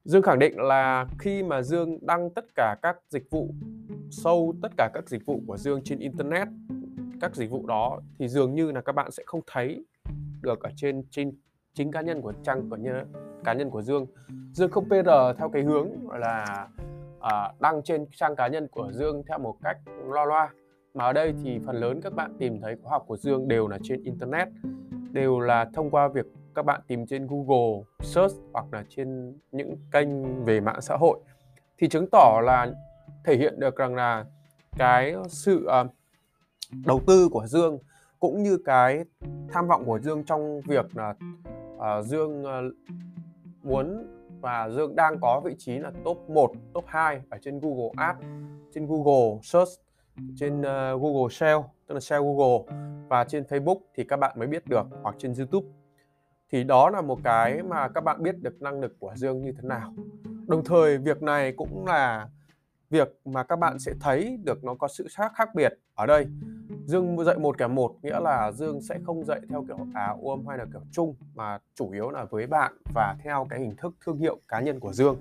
Dương 0.05 0.21
khẳng 0.21 0.39
định 0.39 0.59
là 0.59 1.07
khi 1.19 1.43
mà 1.43 1.61
Dương 1.61 1.97
đăng 2.01 2.29
tất 2.29 2.45
cả 2.55 2.75
các 2.81 2.97
dịch 3.09 3.27
vụ 3.31 3.49
sâu 4.11 4.55
tất 4.61 4.71
cả 4.77 4.89
các 4.93 5.09
dịch 5.09 5.25
vụ 5.25 5.41
của 5.47 5.57
Dương 5.57 5.81
trên 5.83 5.99
internet 5.99 6.47
các 7.23 7.35
dịch 7.35 7.51
vụ 7.51 7.65
đó 7.67 7.99
thì 8.19 8.27
dường 8.27 8.55
như 8.55 8.71
là 8.71 8.81
các 8.81 8.95
bạn 8.95 9.11
sẽ 9.11 9.23
không 9.25 9.41
thấy 9.47 9.85
được 10.41 10.63
ở 10.63 10.69
trên 10.75 11.03
trên 11.09 11.31
chính 11.73 11.91
cá 11.91 12.01
nhân 12.01 12.21
của 12.21 12.33
trang 12.43 12.69
của 12.69 12.75
như 12.75 12.91
cá 13.43 13.53
nhân 13.53 13.69
của 13.69 13.81
Dương. 13.81 14.05
Dương 14.51 14.71
không 14.71 14.85
PR 14.85 15.37
theo 15.37 15.49
cái 15.53 15.63
hướng 15.63 15.89
là 16.11 16.67
uh, 17.17 17.61
đăng 17.61 17.83
trên 17.83 18.05
trang 18.15 18.35
cá 18.35 18.47
nhân 18.47 18.67
của 18.67 18.91
Dương 18.91 19.23
theo 19.27 19.39
một 19.39 19.55
cách 19.63 19.77
lo 20.05 20.25
loa 20.25 20.49
mà 20.93 21.05
ở 21.05 21.13
đây 21.13 21.33
thì 21.43 21.59
phần 21.65 21.75
lớn 21.75 22.01
các 22.01 22.13
bạn 22.13 22.33
tìm 22.39 22.61
thấy 22.61 22.75
khóa 22.83 22.91
học 22.91 23.03
của 23.07 23.17
Dương 23.17 23.47
đều 23.47 23.67
là 23.67 23.77
trên 23.83 24.03
internet 24.03 24.47
đều 25.11 25.39
là 25.39 25.65
thông 25.73 25.89
qua 25.91 26.07
việc 26.07 26.25
các 26.55 26.65
bạn 26.65 26.81
tìm 26.87 27.05
trên 27.05 27.27
Google 27.27 27.83
search 27.99 28.35
hoặc 28.53 28.65
là 28.71 28.83
trên 28.89 29.37
những 29.51 29.77
kênh 29.91 30.43
về 30.45 30.59
mạng 30.59 30.81
xã 30.81 30.95
hội 30.99 31.19
thì 31.77 31.87
chứng 31.87 32.07
tỏ 32.11 32.41
là 32.43 32.71
thể 33.25 33.35
hiện 33.35 33.59
được 33.59 33.75
rằng 33.75 33.95
là 33.95 34.25
cái 34.77 35.15
sự 35.27 35.67
uh, 35.81 35.91
đầu 36.85 37.01
tư 37.07 37.29
của 37.31 37.47
Dương 37.47 37.79
cũng 38.19 38.43
như 38.43 38.57
cái 38.65 39.05
tham 39.49 39.67
vọng 39.67 39.85
của 39.85 39.99
Dương 39.99 40.23
trong 40.23 40.61
việc 40.61 40.85
là 40.97 41.15
uh, 41.75 42.05
Dương 42.05 42.43
uh, 42.43 42.73
muốn 43.63 44.07
và 44.41 44.69
Dương 44.69 44.95
đang 44.95 45.19
có 45.21 45.41
vị 45.45 45.55
trí 45.57 45.79
là 45.79 45.91
top 46.03 46.29
1, 46.29 46.51
top 46.73 46.85
2 46.87 47.21
ở 47.29 47.37
trên 47.41 47.59
Google 47.59 47.89
Ads, 47.95 48.19
trên 48.73 48.87
Google 48.87 49.39
Search 49.43 49.69
trên 50.35 50.59
uh, 50.59 51.01
Google 51.01 51.29
Sale 51.31 51.63
tức 51.87 51.93
là 51.93 51.99
Sale 51.99 52.21
Google 52.21 52.75
và 53.09 53.23
trên 53.23 53.43
Facebook 53.43 53.79
thì 53.95 54.03
các 54.03 54.17
bạn 54.17 54.39
mới 54.39 54.47
biết 54.47 54.67
được 54.67 54.83
hoặc 55.03 55.15
trên 55.17 55.33
YouTube. 55.37 55.67
Thì 56.51 56.63
đó 56.63 56.89
là 56.89 57.01
một 57.01 57.19
cái 57.23 57.63
mà 57.63 57.87
các 57.87 58.03
bạn 58.03 58.23
biết 58.23 58.35
được 58.41 58.61
năng 58.61 58.79
lực 58.79 58.95
của 58.99 59.13
Dương 59.15 59.41
như 59.41 59.51
thế 59.51 59.61
nào. 59.67 59.93
Đồng 60.47 60.63
thời 60.65 60.97
việc 60.97 61.23
này 61.23 61.51
cũng 61.51 61.85
là 61.85 62.29
việc 62.93 63.19
mà 63.25 63.43
các 63.43 63.59
bạn 63.59 63.79
sẽ 63.79 63.93
thấy 63.99 64.39
được 64.43 64.63
nó 64.63 64.75
có 64.75 64.87
sự 64.87 65.07
khác 65.11 65.31
khác 65.35 65.55
biệt 65.55 65.73
ở 65.95 66.05
đây. 66.05 66.27
Dương 66.85 67.23
dạy 67.25 67.37
một 67.37 67.57
kèm 67.57 67.75
một 67.75 67.95
nghĩa 68.01 68.19
là 68.19 68.51
Dương 68.51 68.81
sẽ 68.81 68.99
không 69.05 69.25
dạy 69.25 69.41
theo 69.49 69.63
kiểu 69.67 69.77
áo 69.93 70.19
ôm 70.23 70.47
hay 70.47 70.57
là 70.57 70.65
kiểu 70.73 70.81
chung 70.91 71.15
mà 71.35 71.59
chủ 71.75 71.91
yếu 71.91 72.09
là 72.09 72.25
với 72.25 72.47
bạn 72.47 72.73
và 72.95 73.15
theo 73.23 73.47
cái 73.49 73.59
hình 73.59 73.75
thức 73.75 73.95
thương 74.05 74.17
hiệu 74.17 74.39
cá 74.47 74.59
nhân 74.59 74.79
của 74.79 74.93
Dương. 74.93 75.17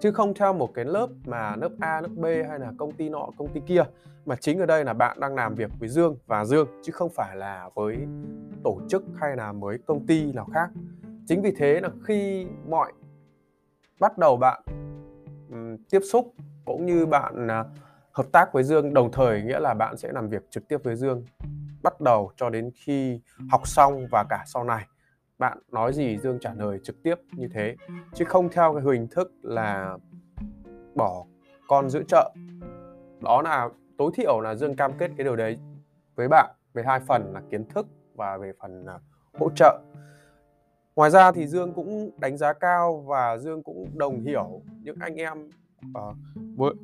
Chứ 0.00 0.12
không 0.12 0.34
theo 0.34 0.52
một 0.52 0.74
cái 0.74 0.84
lớp 0.84 1.08
mà 1.24 1.56
lớp 1.56 1.70
A, 1.80 2.00
lớp 2.00 2.10
B 2.16 2.24
hay 2.24 2.58
là 2.58 2.72
công 2.78 2.92
ty 2.92 3.08
nọ, 3.08 3.30
công 3.38 3.52
ty 3.52 3.60
kia 3.66 3.82
mà 4.24 4.36
chính 4.36 4.58
ở 4.58 4.66
đây 4.66 4.84
là 4.84 4.94
bạn 4.94 5.20
đang 5.20 5.34
làm 5.34 5.54
việc 5.54 5.70
với 5.78 5.88
Dương 5.88 6.16
và 6.26 6.44
Dương 6.44 6.68
chứ 6.82 6.92
không 6.92 7.10
phải 7.14 7.36
là 7.36 7.70
với 7.74 7.96
tổ 8.64 8.80
chức 8.88 9.04
hay 9.20 9.36
là 9.36 9.52
với 9.52 9.78
công 9.86 10.06
ty 10.06 10.32
nào 10.32 10.48
khác. 10.54 10.70
Chính 11.26 11.42
vì 11.42 11.52
thế 11.56 11.80
là 11.80 11.88
khi 12.04 12.46
mọi 12.68 12.92
bắt 14.00 14.18
đầu 14.18 14.36
bạn 14.36 14.62
um, 15.50 15.76
tiếp 15.90 16.00
xúc 16.12 16.34
cũng 16.72 16.86
như 16.86 17.06
bạn 17.06 17.48
à, 17.50 17.64
hợp 18.12 18.26
tác 18.32 18.52
với 18.52 18.64
Dương, 18.64 18.94
đồng 18.94 19.12
thời 19.12 19.42
nghĩa 19.42 19.60
là 19.60 19.74
bạn 19.74 19.96
sẽ 19.96 20.12
làm 20.12 20.28
việc 20.28 20.50
trực 20.50 20.68
tiếp 20.68 20.78
với 20.84 20.96
Dương 20.96 21.24
bắt 21.82 22.00
đầu 22.00 22.32
cho 22.36 22.50
đến 22.50 22.70
khi 22.74 23.20
học 23.50 23.66
xong 23.66 24.06
và 24.10 24.24
cả 24.28 24.42
sau 24.46 24.64
này. 24.64 24.86
Bạn 25.38 25.58
nói 25.72 25.92
gì, 25.92 26.18
Dương 26.18 26.38
trả 26.40 26.54
lời 26.54 26.80
trực 26.82 27.02
tiếp 27.02 27.14
như 27.32 27.48
thế. 27.54 27.76
Chứ 28.14 28.24
không 28.24 28.48
theo 28.48 28.74
cái 28.74 28.82
hình 28.82 29.08
thức 29.10 29.32
là 29.42 29.96
bỏ 30.94 31.24
con 31.68 31.90
giữ 31.90 32.02
chợ. 32.08 32.30
Đó 33.20 33.42
là, 33.42 33.68
tối 33.98 34.10
thiểu 34.14 34.40
là 34.40 34.54
Dương 34.54 34.76
cam 34.76 34.92
kết 34.98 35.10
cái 35.16 35.24
điều 35.24 35.36
đấy 35.36 35.58
với 36.14 36.28
bạn 36.28 36.54
về 36.74 36.82
hai 36.86 37.00
phần 37.00 37.32
là 37.32 37.42
kiến 37.50 37.64
thức 37.68 37.86
và 38.14 38.36
về 38.36 38.52
phần 38.60 38.86
à, 38.86 38.98
hỗ 39.38 39.50
trợ. 39.50 39.80
Ngoài 40.96 41.10
ra 41.10 41.32
thì 41.32 41.46
Dương 41.46 41.72
cũng 41.72 42.10
đánh 42.18 42.36
giá 42.36 42.52
cao 42.52 43.04
và 43.06 43.38
Dương 43.38 43.62
cũng 43.62 43.86
đồng 43.94 44.20
hiểu 44.20 44.62
những 44.82 44.96
anh 45.00 45.14
em 45.14 45.50
uh, 45.88 46.76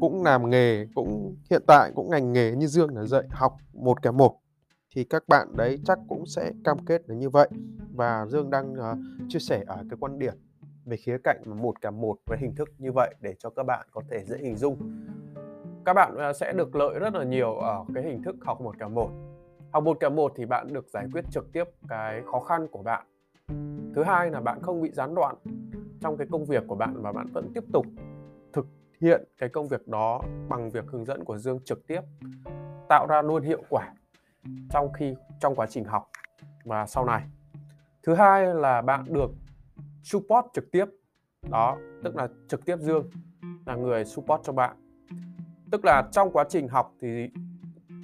cũng 0.00 0.22
làm 0.22 0.50
nghề 0.50 0.86
cũng 0.94 1.36
hiện 1.50 1.62
tại 1.66 1.92
cũng 1.94 2.10
ngành 2.10 2.32
nghề 2.32 2.50
như 2.56 2.66
Dương 2.66 2.96
là 2.96 3.04
dạy 3.04 3.24
học 3.30 3.56
một 3.72 4.02
kèm 4.02 4.16
một 4.16 4.38
thì 4.94 5.04
các 5.04 5.28
bạn 5.28 5.48
đấy 5.56 5.80
chắc 5.84 5.98
cũng 6.08 6.26
sẽ 6.26 6.52
cam 6.64 6.84
kết 6.86 7.08
là 7.08 7.14
như 7.14 7.30
vậy. 7.30 7.48
Và 7.94 8.26
Dương 8.26 8.50
đang 8.50 8.72
uh, 8.72 8.98
chia 9.28 9.38
sẻ 9.38 9.64
ở 9.66 9.76
cái 9.90 9.96
quan 10.00 10.18
điểm 10.18 10.34
về 10.84 10.96
khía 10.96 11.18
cạnh 11.24 11.42
một 11.62 11.80
kèm 11.80 12.00
một 12.00 12.16
với 12.26 12.38
hình 12.38 12.54
thức 12.54 12.68
như 12.78 12.92
vậy 12.92 13.14
để 13.20 13.34
cho 13.38 13.50
các 13.50 13.62
bạn 13.62 13.86
có 13.90 14.02
thể 14.10 14.24
dễ 14.24 14.38
hình 14.38 14.56
dung. 14.56 14.76
Các 15.84 15.94
bạn 15.94 16.14
uh, 16.14 16.36
sẽ 16.36 16.52
được 16.52 16.76
lợi 16.76 16.98
rất 16.98 17.14
là 17.14 17.24
nhiều 17.24 17.54
ở 17.54 17.84
cái 17.94 18.04
hình 18.04 18.22
thức 18.22 18.36
học 18.40 18.60
một 18.60 18.78
kèm 18.78 18.94
một. 18.94 19.10
Học 19.72 19.84
một 19.84 20.00
kèm 20.00 20.16
một 20.16 20.32
thì 20.36 20.46
bạn 20.46 20.72
được 20.72 20.86
giải 20.88 21.06
quyết 21.12 21.24
trực 21.30 21.52
tiếp 21.52 21.64
cái 21.88 22.22
khó 22.32 22.40
khăn 22.40 22.66
của 22.70 22.82
bạn. 22.82 23.06
Thứ 23.94 24.02
hai 24.02 24.30
là 24.30 24.40
bạn 24.40 24.62
không 24.62 24.82
bị 24.82 24.90
gián 24.92 25.14
đoạn 25.14 25.36
trong 26.00 26.16
cái 26.16 26.26
công 26.30 26.44
việc 26.44 26.64
của 26.66 26.76
bạn 26.76 27.02
và 27.02 27.12
bạn 27.12 27.26
vẫn 27.32 27.50
tiếp 27.54 27.64
tục 27.72 27.86
thực 28.54 28.66
hiện 29.00 29.24
cái 29.38 29.48
công 29.48 29.68
việc 29.68 29.88
đó 29.88 30.20
bằng 30.48 30.70
việc 30.70 30.84
hướng 30.86 31.04
dẫn 31.04 31.24
của 31.24 31.38
Dương 31.38 31.60
trực 31.64 31.86
tiếp 31.86 32.00
tạo 32.88 33.06
ra 33.06 33.22
luôn 33.22 33.42
hiệu 33.42 33.62
quả 33.68 33.94
trong 34.70 34.92
khi 34.92 35.14
trong 35.40 35.54
quá 35.54 35.66
trình 35.66 35.84
học 35.84 36.10
và 36.64 36.86
sau 36.86 37.04
này. 37.04 37.22
Thứ 38.02 38.14
hai 38.14 38.54
là 38.54 38.82
bạn 38.82 39.04
được 39.08 39.30
support 40.02 40.46
trực 40.52 40.70
tiếp. 40.72 40.84
Đó 41.50 41.76
tức 42.04 42.16
là 42.16 42.28
trực 42.48 42.64
tiếp 42.64 42.76
dương 42.80 43.10
là 43.66 43.76
người 43.76 44.04
support 44.04 44.42
cho 44.42 44.52
bạn. 44.52 44.76
Tức 45.70 45.84
là 45.84 46.08
trong 46.12 46.30
quá 46.32 46.44
trình 46.48 46.68
học 46.68 46.92
thì 47.00 47.30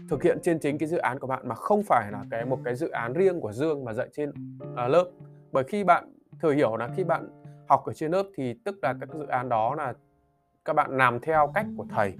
thực 0.08 0.22
hiện 0.22 0.38
trên 0.42 0.60
chính 0.60 0.78
cái 0.78 0.88
dự 0.88 0.98
án 0.98 1.18
của 1.18 1.26
bạn 1.26 1.48
mà 1.48 1.54
không 1.54 1.82
phải 1.82 2.12
là 2.12 2.24
cái 2.30 2.44
một 2.44 2.58
cái 2.64 2.74
dự 2.74 2.88
án 2.88 3.12
riêng 3.12 3.40
của 3.40 3.52
dương 3.52 3.84
mà 3.84 3.92
dạy 3.92 4.08
trên 4.12 4.30
uh, 4.30 4.90
lớp. 4.90 5.10
Bởi 5.52 5.64
khi 5.64 5.84
bạn 5.84 6.12
thừa 6.40 6.52
hiểu 6.52 6.76
là 6.76 6.88
khi 6.96 7.04
bạn 7.04 7.28
học 7.68 7.82
ở 7.86 7.92
trên 7.92 8.10
lớp 8.10 8.26
thì 8.36 8.54
tức 8.64 8.78
là 8.82 8.94
các 9.00 9.08
dự 9.14 9.26
án 9.26 9.48
đó 9.48 9.74
là 9.74 9.94
các 10.64 10.72
bạn 10.72 10.90
làm 10.96 11.20
theo 11.20 11.52
cách 11.54 11.66
của 11.76 11.86
thầy. 11.90 12.14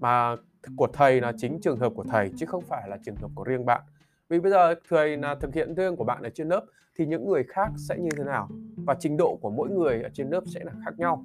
Mà 0.00 0.36
của 0.76 0.88
thầy 0.92 1.20
là 1.20 1.32
chính 1.36 1.60
trường 1.60 1.78
hợp 1.78 1.92
của 1.96 2.04
thầy 2.04 2.30
chứ 2.36 2.46
không 2.46 2.64
phải 2.64 2.88
là 2.88 2.96
trường 3.04 3.16
hợp 3.16 3.28
của 3.34 3.44
riêng 3.44 3.66
bạn. 3.66 3.82
Vì 4.28 4.40
bây 4.40 4.50
giờ 4.50 4.74
thầy 4.88 5.16
là 5.16 5.34
thực 5.34 5.54
hiện 5.54 5.74
riêng 5.74 5.96
của 5.96 6.04
bạn 6.04 6.22
ở 6.22 6.30
trên 6.30 6.48
lớp 6.48 6.64
thì 6.98 7.06
những 7.06 7.28
người 7.28 7.44
khác 7.48 7.68
sẽ 7.76 7.96
như 7.98 8.08
thế 8.16 8.24
nào? 8.24 8.48
Và 8.76 8.94
trình 9.00 9.16
độ 9.16 9.38
của 9.42 9.50
mỗi 9.50 9.70
người 9.70 10.02
ở 10.02 10.08
trên 10.14 10.30
lớp 10.30 10.42
sẽ 10.46 10.60
là 10.64 10.72
khác 10.84 10.98
nhau. 10.98 11.24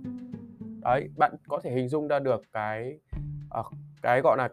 Đấy 0.82 1.10
bạn 1.18 1.32
có 1.48 1.60
thể 1.64 1.72
hình 1.72 1.90
dung 1.90 2.08
ra 2.08 2.20
được 2.20 2.42
cái 2.54 3.00
uh, 3.60 3.66
cái 4.02 4.22
gọi 4.22 4.38
là 4.38 4.50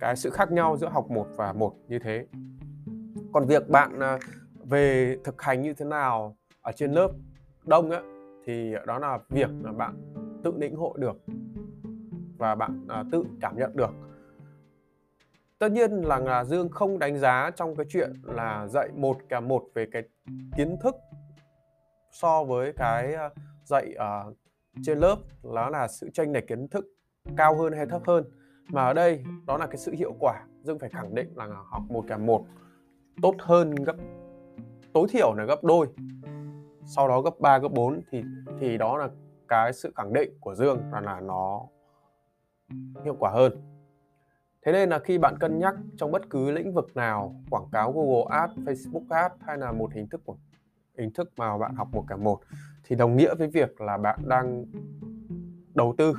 cái 0.00 0.16
sự 0.16 0.30
khác 0.30 0.52
nhau 0.52 0.76
giữa 0.76 0.88
học 0.88 1.10
một 1.10 1.26
và 1.36 1.52
một 1.52 1.74
như 1.88 1.98
thế. 1.98 2.26
Còn 3.32 3.46
việc 3.46 3.68
bạn 3.68 3.98
uh, 3.98 4.20
về 4.64 5.16
thực 5.24 5.42
hành 5.42 5.62
như 5.62 5.74
thế 5.74 5.84
nào 5.84 6.36
ở 6.62 6.72
trên 6.72 6.92
lớp 6.92 7.10
đông 7.64 7.90
á 7.90 8.00
thì 8.46 8.74
đó 8.86 8.98
là 8.98 9.18
việc 9.28 9.50
là 9.62 9.72
bạn 9.72 10.12
tự 10.44 10.52
lĩnh 10.56 10.76
hội 10.76 10.94
được 10.98 11.16
và 12.38 12.54
bạn 12.54 12.86
à, 12.88 13.04
tự 13.12 13.24
cảm 13.40 13.56
nhận 13.56 13.76
được. 13.76 13.90
Tất 15.58 15.72
nhiên 15.72 15.90
là, 15.90 16.18
là 16.18 16.44
Dương 16.44 16.68
không 16.68 16.98
đánh 16.98 17.18
giá 17.18 17.50
trong 17.56 17.76
cái 17.76 17.86
chuyện 17.88 18.12
là 18.22 18.66
dạy 18.66 18.88
một 18.94 19.16
cả 19.28 19.40
một 19.40 19.64
về 19.74 19.86
cái 19.92 20.02
kiến 20.56 20.76
thức 20.82 20.94
so 22.10 22.44
với 22.44 22.72
cái 22.72 23.14
à, 23.14 23.30
dạy 23.64 23.94
ở 23.96 24.32
trên 24.82 24.98
lớp 24.98 25.16
đó 25.54 25.70
là 25.70 25.88
sự 25.88 26.10
tranh 26.10 26.32
lệch 26.32 26.48
kiến 26.48 26.68
thức 26.68 26.86
cao 27.36 27.56
hơn 27.56 27.72
hay 27.72 27.86
thấp 27.86 28.02
hơn. 28.06 28.24
Mà 28.68 28.82
ở 28.82 28.92
đây 28.92 29.24
đó 29.46 29.56
là 29.56 29.66
cái 29.66 29.76
sự 29.76 29.92
hiệu 29.92 30.14
quả. 30.20 30.44
Dương 30.62 30.78
phải 30.78 30.90
khẳng 30.90 31.14
định 31.14 31.32
là 31.36 31.46
học 31.46 31.82
một 31.88 32.04
cả 32.08 32.18
một 32.18 32.46
tốt 33.22 33.34
hơn 33.38 33.74
gấp 33.74 33.96
tối 34.92 35.06
thiểu 35.10 35.34
là 35.34 35.44
gấp 35.44 35.64
đôi. 35.64 35.86
Sau 36.84 37.08
đó 37.08 37.20
gấp 37.20 37.40
3 37.40 37.58
gấp 37.58 37.68
4 37.68 38.02
thì 38.10 38.22
thì 38.60 38.78
đó 38.78 38.98
là 38.98 39.08
cái 39.48 39.72
sự 39.72 39.92
khẳng 39.96 40.12
định 40.12 40.30
của 40.40 40.54
Dương 40.54 40.80
là 40.92 41.00
là 41.00 41.20
nó 41.20 41.62
hiệu 43.04 43.16
quả 43.18 43.30
hơn. 43.30 43.52
Thế 44.62 44.72
nên 44.72 44.88
là 44.88 44.98
khi 44.98 45.18
bạn 45.18 45.38
cân 45.40 45.58
nhắc 45.58 45.74
trong 45.96 46.12
bất 46.12 46.30
cứ 46.30 46.50
lĩnh 46.50 46.72
vực 46.72 46.96
nào, 46.96 47.34
quảng 47.50 47.68
cáo 47.72 47.92
Google 47.92 48.24
Ads, 48.28 48.58
Facebook 48.58 49.04
Ads 49.08 49.34
hay 49.40 49.58
là 49.58 49.72
một 49.72 49.92
hình 49.92 50.08
thức 50.08 50.20
của 50.24 50.36
hình 50.98 51.10
thức 51.10 51.32
mà 51.36 51.58
bạn 51.58 51.74
học 51.74 51.88
một 51.92 52.04
cả 52.08 52.16
một 52.16 52.40
thì 52.84 52.96
đồng 52.96 53.16
nghĩa 53.16 53.34
với 53.34 53.48
việc 53.48 53.80
là 53.80 53.96
bạn 53.96 54.18
đang 54.26 54.64
đầu 55.74 55.94
tư. 55.98 56.14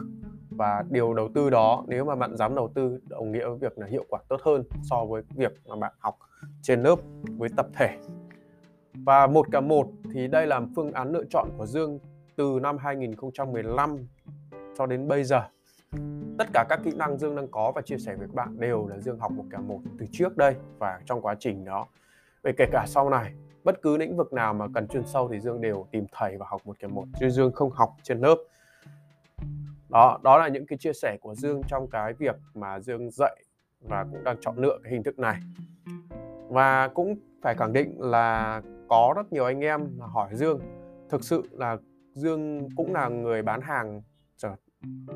Và 0.50 0.84
điều 0.90 1.14
đầu 1.14 1.30
tư 1.36 1.50
đó 1.50 1.84
nếu 1.88 2.06
mà 2.06 2.16
bạn 2.16 2.38
dám 2.38 2.56
đầu 2.56 2.72
tư 2.76 3.00
đồng 3.10 3.32
nghĩa 3.32 3.48
với 3.48 3.58
việc 3.58 3.78
là 3.78 3.88
hiệu 3.88 4.06
quả 4.10 4.20
tốt 4.30 4.42
hơn 4.44 4.64
so 4.84 5.06
với 5.06 5.24
việc 5.36 5.54
mà 5.66 5.76
bạn 5.76 5.94
học 6.00 6.18
trên 6.62 6.84
lớp 6.84 6.96
với 7.38 7.50
tập 7.58 7.68
thể. 7.74 7.98
Và 8.94 9.28
một 9.28 9.48
cả 9.52 9.62
một 9.62 9.88
thì 10.14 10.28
đây 10.28 10.48
là 10.48 10.62
phương 10.76 10.92
án 10.92 11.12
lựa 11.12 11.24
chọn 11.30 11.50
của 11.58 11.66
Dương 11.66 12.00
từ 12.36 12.60
năm 12.62 12.78
2015 12.78 14.08
cho 14.78 14.86
đến 14.86 15.08
bây 15.08 15.24
giờ 15.24 15.42
tất 16.38 16.48
cả 16.54 16.66
các 16.70 16.80
kỹ 16.84 16.92
năng 16.96 17.18
dương 17.18 17.36
đang 17.36 17.48
có 17.48 17.72
và 17.76 17.82
chia 17.82 17.98
sẻ 17.98 18.16
với 18.16 18.28
các 18.28 18.36
bạn 18.36 18.60
đều 18.60 18.88
là 18.88 18.98
dương 18.98 19.20
học 19.20 19.32
một 19.32 19.44
cả 19.50 19.60
một 19.60 19.80
từ 20.00 20.06
trước 20.12 20.38
đây 20.38 20.56
và 20.80 21.00
trong 21.06 21.22
quá 21.22 21.36
trình 21.40 21.66
đó. 21.66 21.88
Về 22.44 22.52
kể 22.58 22.66
cả 22.72 22.86
sau 22.88 23.10
này, 23.10 23.34
bất 23.64 23.82
cứ 23.82 23.98
lĩnh 23.98 24.18
vực 24.18 24.34
nào 24.34 24.54
mà 24.54 24.66
cần 24.74 24.88
chuyên 24.88 25.06
sâu 25.06 25.30
thì 25.32 25.40
dương 25.40 25.62
đều 25.62 25.88
tìm 25.92 26.06
thầy 26.12 26.38
và 26.38 26.46
học 26.50 26.62
một 26.66 26.80
kèm 26.80 26.94
một, 26.94 27.06
chứ 27.20 27.30
dương 27.30 27.52
không 27.52 27.72
học 27.72 27.96
trên 28.04 28.20
lớp. 28.20 28.36
Đó 29.90 30.20
đó 30.24 30.38
là 30.38 30.48
những 30.48 30.66
cái 30.66 30.78
chia 30.78 30.94
sẻ 30.94 31.18
của 31.22 31.36
dương 31.36 31.62
trong 31.68 31.88
cái 31.88 32.14
việc 32.14 32.36
mà 32.54 32.80
dương 32.80 33.10
dạy 33.12 33.44
và 33.82 34.06
cũng 34.12 34.24
đang 34.24 34.38
chọn 34.42 34.58
lựa 34.58 34.80
cái 34.84 34.94
hình 34.94 35.04
thức 35.04 35.20
này. 35.20 35.38
Và 36.50 36.88
cũng 36.88 37.16
phải 37.42 37.56
khẳng 37.56 37.74
định 37.74 38.02
là 38.02 38.62
có 38.88 39.14
rất 39.16 39.34
nhiều 39.34 39.46
anh 39.46 39.60
em 39.60 40.00
hỏi 40.00 40.30
dương. 40.34 40.60
Thực 41.10 41.24
sự 41.24 41.44
là 41.52 41.78
dương 42.14 42.70
cũng 42.76 42.94
là 42.94 43.10
người 43.10 43.42
bán 43.42 43.62
hàng 43.62 44.02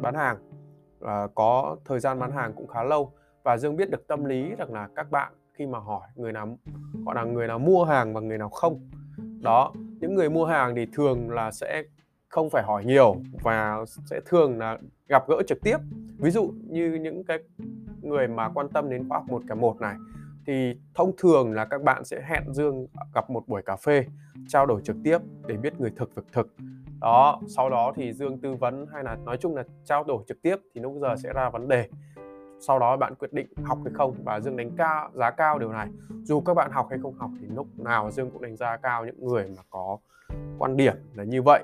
bán 0.01 0.16
hàng. 0.16 0.38
À, 1.01 1.27
có 1.36 1.77
thời 1.86 2.00
gian 2.00 2.20
bán 2.20 2.31
hàng 2.31 2.53
cũng 2.53 2.67
khá 2.67 2.84
lâu. 2.84 3.13
Và 3.43 3.58
Dương 3.58 3.75
biết 3.75 3.89
được 3.89 4.08
tâm 4.08 4.25
lý 4.25 4.55
rằng 4.55 4.74
là 4.74 4.89
các 4.96 5.12
bạn 5.12 5.34
khi 5.53 5.65
mà 5.65 5.79
hỏi 5.79 6.08
người 6.15 6.34
nào, 6.34 6.58
gọi 7.05 7.15
là 7.15 7.24
người 7.24 7.48
nào 7.48 7.60
mua 7.60 7.84
hàng 7.84 8.13
và 8.13 8.22
người 8.22 8.38
nào 8.38 8.50
không. 8.50 8.89
Đó, 9.41 9.74
những 9.75 10.15
người 10.15 10.29
mua 10.29 10.46
hàng 10.46 10.75
thì 10.75 10.88
thường 10.93 11.29
là 11.29 11.51
sẽ 11.51 11.84
không 12.29 12.50
phải 12.50 12.63
hỏi 12.63 12.86
nhiều 12.86 13.15
và 13.43 13.86
sẽ 14.05 14.20
thường 14.25 14.58
là 14.58 14.77
gặp 15.08 15.24
gỡ 15.27 15.41
trực 15.48 15.58
tiếp. 15.63 15.77
Ví 16.17 16.31
dụ 16.31 16.53
như 16.70 17.00
những 17.01 17.24
cái 17.24 17.39
người 18.01 18.27
mà 18.27 18.50
quan 18.50 18.70
tâm 18.70 18.89
đến 18.89 19.10
khóa 19.10 19.17
học 19.17 19.29
một, 19.29 19.41
cả 19.48 19.55
một 19.55 19.81
này, 19.81 19.96
thì 20.48 20.74
thông 20.96 21.12
thường 21.17 21.53
là 21.53 21.65
các 21.65 21.81
bạn 21.81 22.05
sẽ 22.05 22.22
hẹn 22.25 22.53
Dương 22.53 22.88
gặp 23.15 23.29
một 23.29 23.48
buổi 23.48 23.62
cà 23.62 23.75
phê, 23.75 24.05
trao 24.48 24.65
đổi 24.65 24.81
trực 24.84 24.96
tiếp 25.03 25.17
để 25.48 25.58
biết 25.58 25.79
người 25.79 25.91
thực, 25.96 26.15
việc 26.15 26.24
thực 26.31 26.48
đó 27.01 27.39
sau 27.48 27.70
đó 27.70 27.93
thì 27.96 28.13
dương 28.13 28.38
tư 28.38 28.55
vấn 28.55 28.86
hay 28.93 29.03
là 29.03 29.17
nói 29.25 29.38
chung 29.38 29.55
là 29.55 29.63
trao 29.86 30.03
đổi 30.03 30.24
trực 30.27 30.41
tiếp 30.41 30.55
thì 30.75 30.81
lúc 30.81 30.93
giờ 31.01 31.15
sẽ 31.24 31.34
ra 31.34 31.50
vấn 31.50 31.67
đề. 31.67 31.89
Sau 32.60 32.79
đó 32.79 32.98
bạn 32.98 33.15
quyết 33.15 33.34
định 33.34 33.48
học 33.63 33.77
hay 33.84 33.93
không 33.93 34.15
và 34.24 34.39
dương 34.39 34.58
đánh 34.58 34.72
cao 34.77 35.10
giá 35.13 35.31
cao 35.31 35.60
điều 35.60 35.72
này. 35.72 35.88
Dù 36.24 36.41
các 36.41 36.53
bạn 36.53 36.72
học 36.72 36.88
hay 36.89 37.00
không 37.01 37.13
học 37.13 37.29
thì 37.41 37.48
lúc 37.48 37.67
nào 37.77 38.12
dương 38.12 38.31
cũng 38.31 38.41
đánh 38.41 38.55
giá 38.55 38.77
cao 38.77 39.05
những 39.05 39.27
người 39.27 39.48
mà 39.58 39.63
có 39.70 39.98
quan 40.60 40.77
điểm 40.77 40.96
là 41.13 41.24
như 41.24 41.41
vậy. 41.41 41.63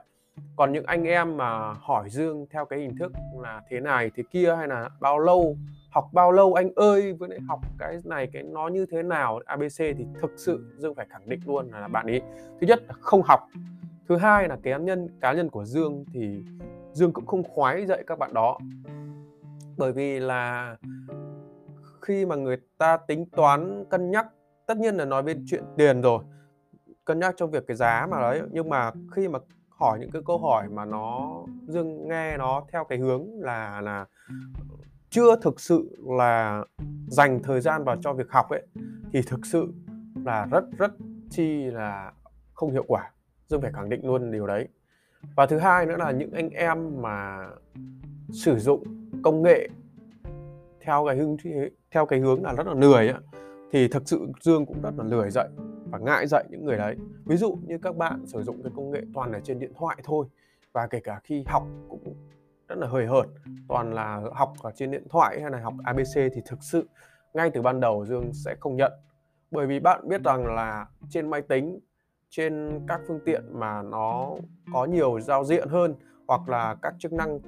Còn 0.55 0.71
những 0.71 0.85
anh 0.85 1.03
em 1.03 1.37
mà 1.37 1.73
hỏi 1.73 2.09
dương 2.09 2.45
theo 2.49 2.65
cái 2.65 2.79
hình 2.79 2.97
thức 2.97 3.11
là 3.41 3.61
thế 3.69 3.79
này 3.79 4.11
thế 4.15 4.23
kia 4.31 4.55
hay 4.55 4.67
là 4.67 4.89
bao 4.99 5.19
lâu 5.19 5.57
học 5.91 6.09
bao 6.13 6.31
lâu 6.31 6.53
anh 6.53 6.69
ơi 6.75 7.13
với 7.13 7.29
lại 7.29 7.39
học 7.47 7.59
cái 7.79 7.97
này 8.03 8.27
cái 8.33 8.43
nó 8.43 8.67
như 8.67 8.85
thế 8.91 9.03
nào 9.03 9.39
abc 9.45 9.77
thì 9.77 10.05
thực 10.21 10.31
sự 10.35 10.65
dương 10.77 10.95
phải 10.95 11.05
khẳng 11.09 11.29
định 11.29 11.39
luôn 11.45 11.69
là 11.71 11.87
bạn 11.87 12.05
ấy 12.05 12.21
thứ 12.61 12.67
nhất 12.67 12.79
là 12.87 12.93
không 12.99 13.21
học 13.21 13.39
thứ 14.09 14.15
hai 14.15 14.47
là 14.47 14.57
cái 14.63 14.73
cá 14.73 14.79
nhân 14.79 15.07
cá 15.21 15.33
nhân 15.33 15.49
của 15.49 15.65
dương 15.65 16.05
thì 16.13 16.43
dương 16.93 17.13
cũng 17.13 17.25
không 17.25 17.43
khoái 17.43 17.85
dạy 17.85 18.03
các 18.07 18.19
bạn 18.19 18.33
đó. 18.33 18.57
Bởi 19.77 19.93
vì 19.93 20.19
là 20.19 20.75
khi 22.01 22.25
mà 22.25 22.35
người 22.35 22.57
ta 22.77 22.97
tính 22.97 23.25
toán, 23.25 23.85
cân 23.89 24.11
nhắc, 24.11 24.27
tất 24.65 24.77
nhiên 24.77 24.95
là 24.95 25.05
nói 25.05 25.23
về 25.23 25.35
chuyện 25.47 25.63
tiền 25.77 26.01
rồi, 26.01 26.23
cân 27.05 27.19
nhắc 27.19 27.33
trong 27.37 27.51
việc 27.51 27.67
cái 27.67 27.77
giá 27.77 28.07
mà 28.11 28.21
đấy, 28.21 28.41
nhưng 28.51 28.69
mà 28.69 28.91
khi 29.11 29.27
mà 29.27 29.39
hỏi 29.69 29.99
những 29.99 30.11
cái 30.11 30.21
câu 30.25 30.37
hỏi 30.37 30.69
mà 30.69 30.85
nó, 30.85 31.35
dương 31.67 32.07
nghe 32.07 32.37
nó 32.37 32.63
theo 32.71 32.83
cái 32.83 32.97
hướng 32.97 33.27
là 33.39 33.81
là 33.81 34.05
chưa 35.09 35.35
thực 35.41 35.59
sự 35.59 35.97
là 36.07 36.63
dành 37.07 37.43
thời 37.43 37.61
gian 37.61 37.83
vào 37.83 37.95
cho 38.01 38.13
việc 38.13 38.31
học 38.31 38.49
ấy, 38.49 38.67
thì 39.13 39.21
thực 39.27 39.45
sự 39.45 39.73
là 40.25 40.45
rất 40.51 40.63
rất 40.77 40.91
chi 41.29 41.63
là 41.65 42.13
không 42.53 42.71
hiệu 42.71 42.85
quả 42.87 43.11
dương 43.47 43.61
phải 43.61 43.71
khẳng 43.71 43.89
định 43.89 44.05
luôn 44.05 44.31
điều 44.31 44.47
đấy. 44.47 44.67
Và 45.35 45.45
thứ 45.45 45.57
hai 45.57 45.85
nữa 45.85 45.95
là 45.97 46.11
những 46.11 46.31
anh 46.31 46.49
em 46.49 47.01
mà 47.01 47.47
sử 48.31 48.59
dụng 48.59 48.83
công 49.23 49.41
nghệ 49.41 49.67
theo 50.81 51.05
cái 51.07 51.15
hướng 51.15 51.37
theo 51.91 52.05
cái 52.05 52.19
hướng 52.19 52.43
là 52.43 52.53
rất 52.53 52.67
là 52.67 52.73
lười 52.73 53.07
á, 53.07 53.19
thì 53.71 53.87
thực 53.87 54.03
sự 54.05 54.27
Dương 54.41 54.65
cũng 54.65 54.81
rất 54.81 54.91
là 54.97 55.03
lười 55.03 55.31
dạy 55.31 55.47
và 55.89 55.99
ngại 55.99 56.27
dạy 56.27 56.43
những 56.49 56.65
người 56.65 56.77
đấy. 56.77 56.95
Ví 57.25 57.37
dụ 57.37 57.57
như 57.65 57.77
các 57.77 57.95
bạn 57.95 58.25
sử 58.25 58.43
dụng 58.43 58.63
cái 58.63 58.71
công 58.75 58.91
nghệ 58.91 59.01
toàn 59.13 59.31
ở 59.31 59.39
trên 59.39 59.59
điện 59.59 59.71
thoại 59.75 59.97
thôi 60.03 60.25
và 60.73 60.87
kể 60.87 60.99
cả 60.99 61.19
khi 61.23 61.43
học 61.47 61.67
cũng 61.89 62.15
rất 62.67 62.77
là 62.77 62.87
hời 62.87 63.05
hợt. 63.05 63.25
Toàn 63.67 63.93
là 63.93 64.21
học 64.33 64.53
ở 64.61 64.71
trên 64.75 64.91
điện 64.91 65.03
thoại 65.09 65.41
hay 65.41 65.51
là 65.51 65.59
học 65.59 65.73
ABC 65.83 66.15
thì 66.15 66.41
thực 66.45 66.63
sự 66.63 66.87
ngay 67.33 67.49
từ 67.49 67.61
ban 67.61 67.79
đầu 67.79 68.05
Dương 68.05 68.33
sẽ 68.33 68.55
không 68.59 68.75
nhận. 68.75 68.91
Bởi 69.51 69.67
vì 69.67 69.79
bạn 69.79 70.07
biết 70.07 70.21
rằng 70.23 70.45
là 70.55 70.87
trên 71.09 71.29
máy 71.29 71.41
tính 71.41 71.79
trên 72.29 72.81
các 72.87 73.01
phương 73.07 73.19
tiện 73.25 73.43
mà 73.51 73.81
nó 73.81 74.35
có 74.73 74.85
nhiều 74.85 75.19
giao 75.19 75.43
diện 75.43 75.67
hơn 75.67 75.95
hoặc 76.27 76.49
là 76.49 76.75
các 76.81 76.93
chức 76.99 77.13
năng 77.13 77.39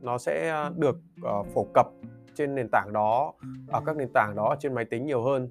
nó 0.00 0.18
sẽ 0.18 0.48
ờ, 0.48 0.72
được 0.76 0.96
uh, 1.20 1.46
phổ 1.54 1.66
cập 1.74 1.86
trên 2.34 2.54
nền 2.54 2.68
tảng 2.72 2.92
đó 2.92 3.32
ở 3.68 3.80
các 3.86 3.96
nền 3.96 4.08
tảng 4.14 4.34
đó 4.36 4.56
trên 4.58 4.74
máy 4.74 4.84
tính 4.84 5.06
nhiều 5.06 5.22
hơn 5.22 5.50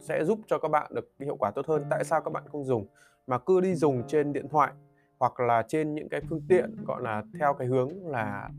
sẽ 0.00 0.24
giúp 0.24 0.40
cho 0.46 0.58
các 0.58 0.68
bạn 0.68 0.90
được 0.94 1.12
hiệu 1.20 1.36
quả 1.36 1.50
tốt 1.50 1.66
hơn. 1.66 1.84
Tại 1.90 2.04
sao 2.04 2.20
các 2.20 2.32
bạn 2.32 2.42
không 2.52 2.64
dùng? 2.64 2.86
Mà 3.26 3.38
cứ 3.38 3.60
đi 3.60 3.74
dùng 3.74 4.02
trên 4.08 4.32
điện 4.32 4.48
thoại 4.48 4.72
hoặc 5.18 5.40
là 5.40 5.62
trên 5.68 5.94
những 5.94 6.08
cái 6.08 6.20
phương 6.28 6.42
tiện 6.48 6.84
gọi 6.86 7.02
là 7.02 7.22
theo 7.38 7.54
cái 7.54 7.68
hướng 7.68 8.06
là 8.06 8.50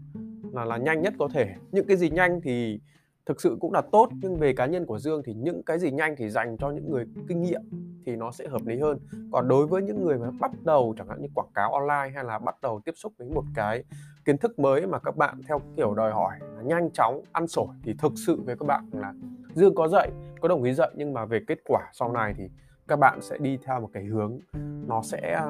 là 0.52 0.66
là 0.66 0.78
nhanh 0.78 1.02
nhất 1.02 1.14
có 1.20 1.28
thể. 1.34 1.56
Những 1.72 1.88
cái 1.88 1.98
gì 1.98 2.10
nhanh 2.10 2.42
thì 2.42 2.80
thực 3.28 3.42
sự 3.42 3.58
cũng 3.62 3.74
là 3.74 3.82
tốt, 3.92 4.10
nhưng 4.22 4.36
về 4.36 4.54
cá 4.54 4.66
nhân 4.66 4.86
của 4.86 5.00
Dương 5.00 5.22
thì 5.26 5.34
những 5.34 5.64
cái 5.64 5.80
gì 5.80 5.92
nhanh 5.92 6.16
thì 6.18 6.30
dành 6.30 6.58
cho 6.58 6.70
những 6.70 6.92
người 6.92 7.06
kinh 7.28 7.42
nghiệm 7.42 7.62
thì 8.06 8.16
nó 8.16 8.32
sẽ 8.32 8.48
hợp 8.48 8.62
lý 8.66 8.80
hơn. 8.80 9.00
Còn 9.32 9.48
đối 9.48 9.68
với 9.68 9.82
những 9.82 10.06
người 10.06 10.18
mà 10.18 10.28
bắt 10.40 10.52
đầu, 10.64 10.94
chẳng 10.98 11.08
hạn 11.08 11.22
như 11.22 11.28
quảng 11.36 11.52
cáo 11.54 11.74
online 11.74 12.16
hay 12.16 12.24
là 12.24 12.40
bắt 12.40 12.56
đầu 12.62 12.82
tiếp 12.86 12.94
xúc 12.96 13.14
với 13.18 13.30
một 13.30 13.44
cái 13.56 13.84
kiến 14.26 14.38
thức 14.38 14.60
mới 14.60 14.88
mà 14.88 15.00
các 15.00 15.18
bạn 15.18 15.42
theo 15.48 15.62
kiểu 15.78 15.94
đòi 15.94 16.12
hỏi 16.12 16.36
là 16.56 16.62
nhanh 16.62 16.90
chóng, 16.92 17.22
ăn 17.32 17.48
sổi, 17.48 17.68
thì 17.84 17.94
thực 18.00 18.14
sự 18.16 18.42
với 18.46 18.56
các 18.60 18.66
bạn 18.66 18.90
là 18.92 19.14
Dương 19.54 19.76
có 19.76 19.88
dạy, 19.88 20.12
có 20.42 20.48
đồng 20.48 20.64
ý 20.64 20.74
dạy, 20.74 20.92
nhưng 20.96 21.14
mà 21.14 21.26
về 21.26 21.40
kết 21.48 21.60
quả 21.66 21.90
sau 21.94 22.12
này 22.12 22.34
thì 22.38 22.50
các 22.88 23.00
bạn 23.00 23.22
sẽ 23.22 23.38
đi 23.38 23.58
theo 23.66 23.80
một 23.80 23.90
cái 23.94 24.04
hướng, 24.04 24.40
nó 24.88 25.02
sẽ, 25.02 25.42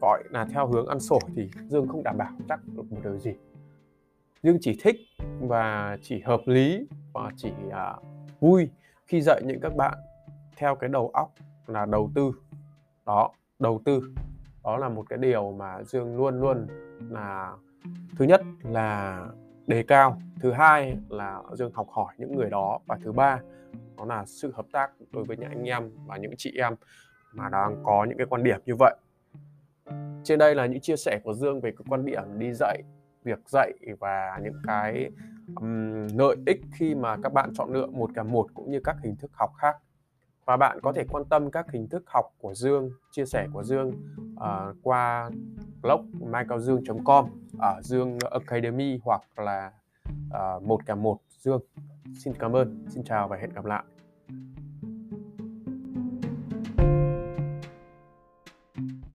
gọi 0.00 0.22
là, 0.30 0.44
theo 0.44 0.66
hướng 0.66 0.86
ăn 0.86 1.00
sổi 1.00 1.20
thì 1.36 1.50
Dương 1.68 1.88
không 1.88 2.02
đảm 2.02 2.18
bảo 2.18 2.32
chắc 2.48 2.60
được 2.76 2.82
một 2.90 2.96
điều 3.04 3.18
gì 3.18 3.32
nhưng 4.42 4.58
chỉ 4.60 4.78
thích 4.82 4.96
và 5.40 5.96
chỉ 6.02 6.20
hợp 6.20 6.40
lý 6.46 6.86
và 7.12 7.30
chỉ 7.36 7.50
à, 7.70 7.94
vui 8.40 8.70
khi 9.06 9.20
dạy 9.20 9.42
những 9.44 9.60
các 9.60 9.76
bạn 9.76 9.98
theo 10.56 10.74
cái 10.74 10.88
đầu 10.88 11.08
óc 11.08 11.32
là 11.66 11.86
đầu 11.86 12.10
tư. 12.14 12.32
Đó 13.06 13.30
đầu 13.58 13.80
tư. 13.84 14.02
Đó 14.64 14.76
là 14.76 14.88
một 14.88 15.04
cái 15.08 15.18
điều 15.18 15.52
mà 15.52 15.82
Dương 15.82 16.16
luôn 16.16 16.40
luôn 16.40 16.66
là 17.10 17.52
thứ 18.18 18.24
nhất 18.24 18.42
là 18.62 19.26
đề 19.66 19.82
cao 19.82 20.20
thứ 20.40 20.52
hai 20.52 20.96
là 21.08 21.42
Dương 21.52 21.72
học 21.74 21.86
hỏi 21.90 22.14
những 22.18 22.36
người 22.36 22.50
đó 22.50 22.78
và 22.86 22.98
thứ 23.04 23.12
ba 23.12 23.40
đó 23.96 24.04
là 24.04 24.24
sự 24.26 24.52
hợp 24.54 24.66
tác 24.72 24.90
đối 25.12 25.24
với 25.24 25.36
những 25.36 25.48
anh 25.48 25.64
em 25.64 25.90
và 26.06 26.16
những 26.16 26.34
chị 26.38 26.52
em 26.56 26.74
mà 27.32 27.48
đang 27.48 27.82
có 27.84 28.06
những 28.08 28.18
cái 28.18 28.26
quan 28.30 28.44
điểm 28.44 28.60
như 28.66 28.74
vậy. 28.78 28.96
Trên 30.24 30.38
đây 30.38 30.54
là 30.54 30.66
những 30.66 30.80
chia 30.80 30.96
sẻ 30.96 31.20
của 31.24 31.34
Dương 31.34 31.60
về 31.60 31.70
cái 31.70 31.84
quan 31.88 32.04
điểm 32.04 32.22
đi 32.38 32.52
dạy 32.52 32.82
việc 33.24 33.38
dạy 33.46 33.72
và 34.00 34.38
những 34.42 34.62
cái 34.66 35.10
um, 35.56 36.06
lợi 36.18 36.36
ích 36.46 36.60
khi 36.72 36.94
mà 36.94 37.16
các 37.22 37.32
bạn 37.32 37.50
chọn 37.54 37.72
lựa 37.72 37.86
một 37.86 38.10
cả 38.14 38.22
một 38.22 38.46
cũng 38.54 38.70
như 38.70 38.80
các 38.84 38.96
hình 39.02 39.16
thức 39.16 39.30
học 39.34 39.50
khác. 39.58 39.76
Và 40.44 40.56
bạn 40.56 40.78
có 40.82 40.92
thể 40.92 41.04
quan 41.10 41.24
tâm 41.24 41.50
các 41.50 41.66
hình 41.72 41.88
thức 41.88 42.02
học 42.06 42.24
của 42.38 42.54
Dương 42.54 42.90
chia 43.10 43.24
sẻ 43.24 43.46
của 43.52 43.62
Dương 43.62 43.92
uh, 44.34 44.76
qua 44.82 45.30
blog 45.82 46.06
maicaodương.com 46.20 47.26
ở 47.58 47.80
Dương 47.82 48.18
Academy 48.30 48.98
hoặc 49.02 49.22
là 49.36 49.72
uh, 50.26 50.62
một 50.62 50.86
cả 50.86 50.94
một 50.94 51.18
Dương. 51.38 51.60
Xin 52.18 52.34
cảm 52.38 52.56
ơn 52.56 52.84
xin 52.88 53.04
chào 53.04 53.28
và 53.28 53.36
hẹn 53.36 53.50
gặp 53.54 53.64
lại. 53.64 53.84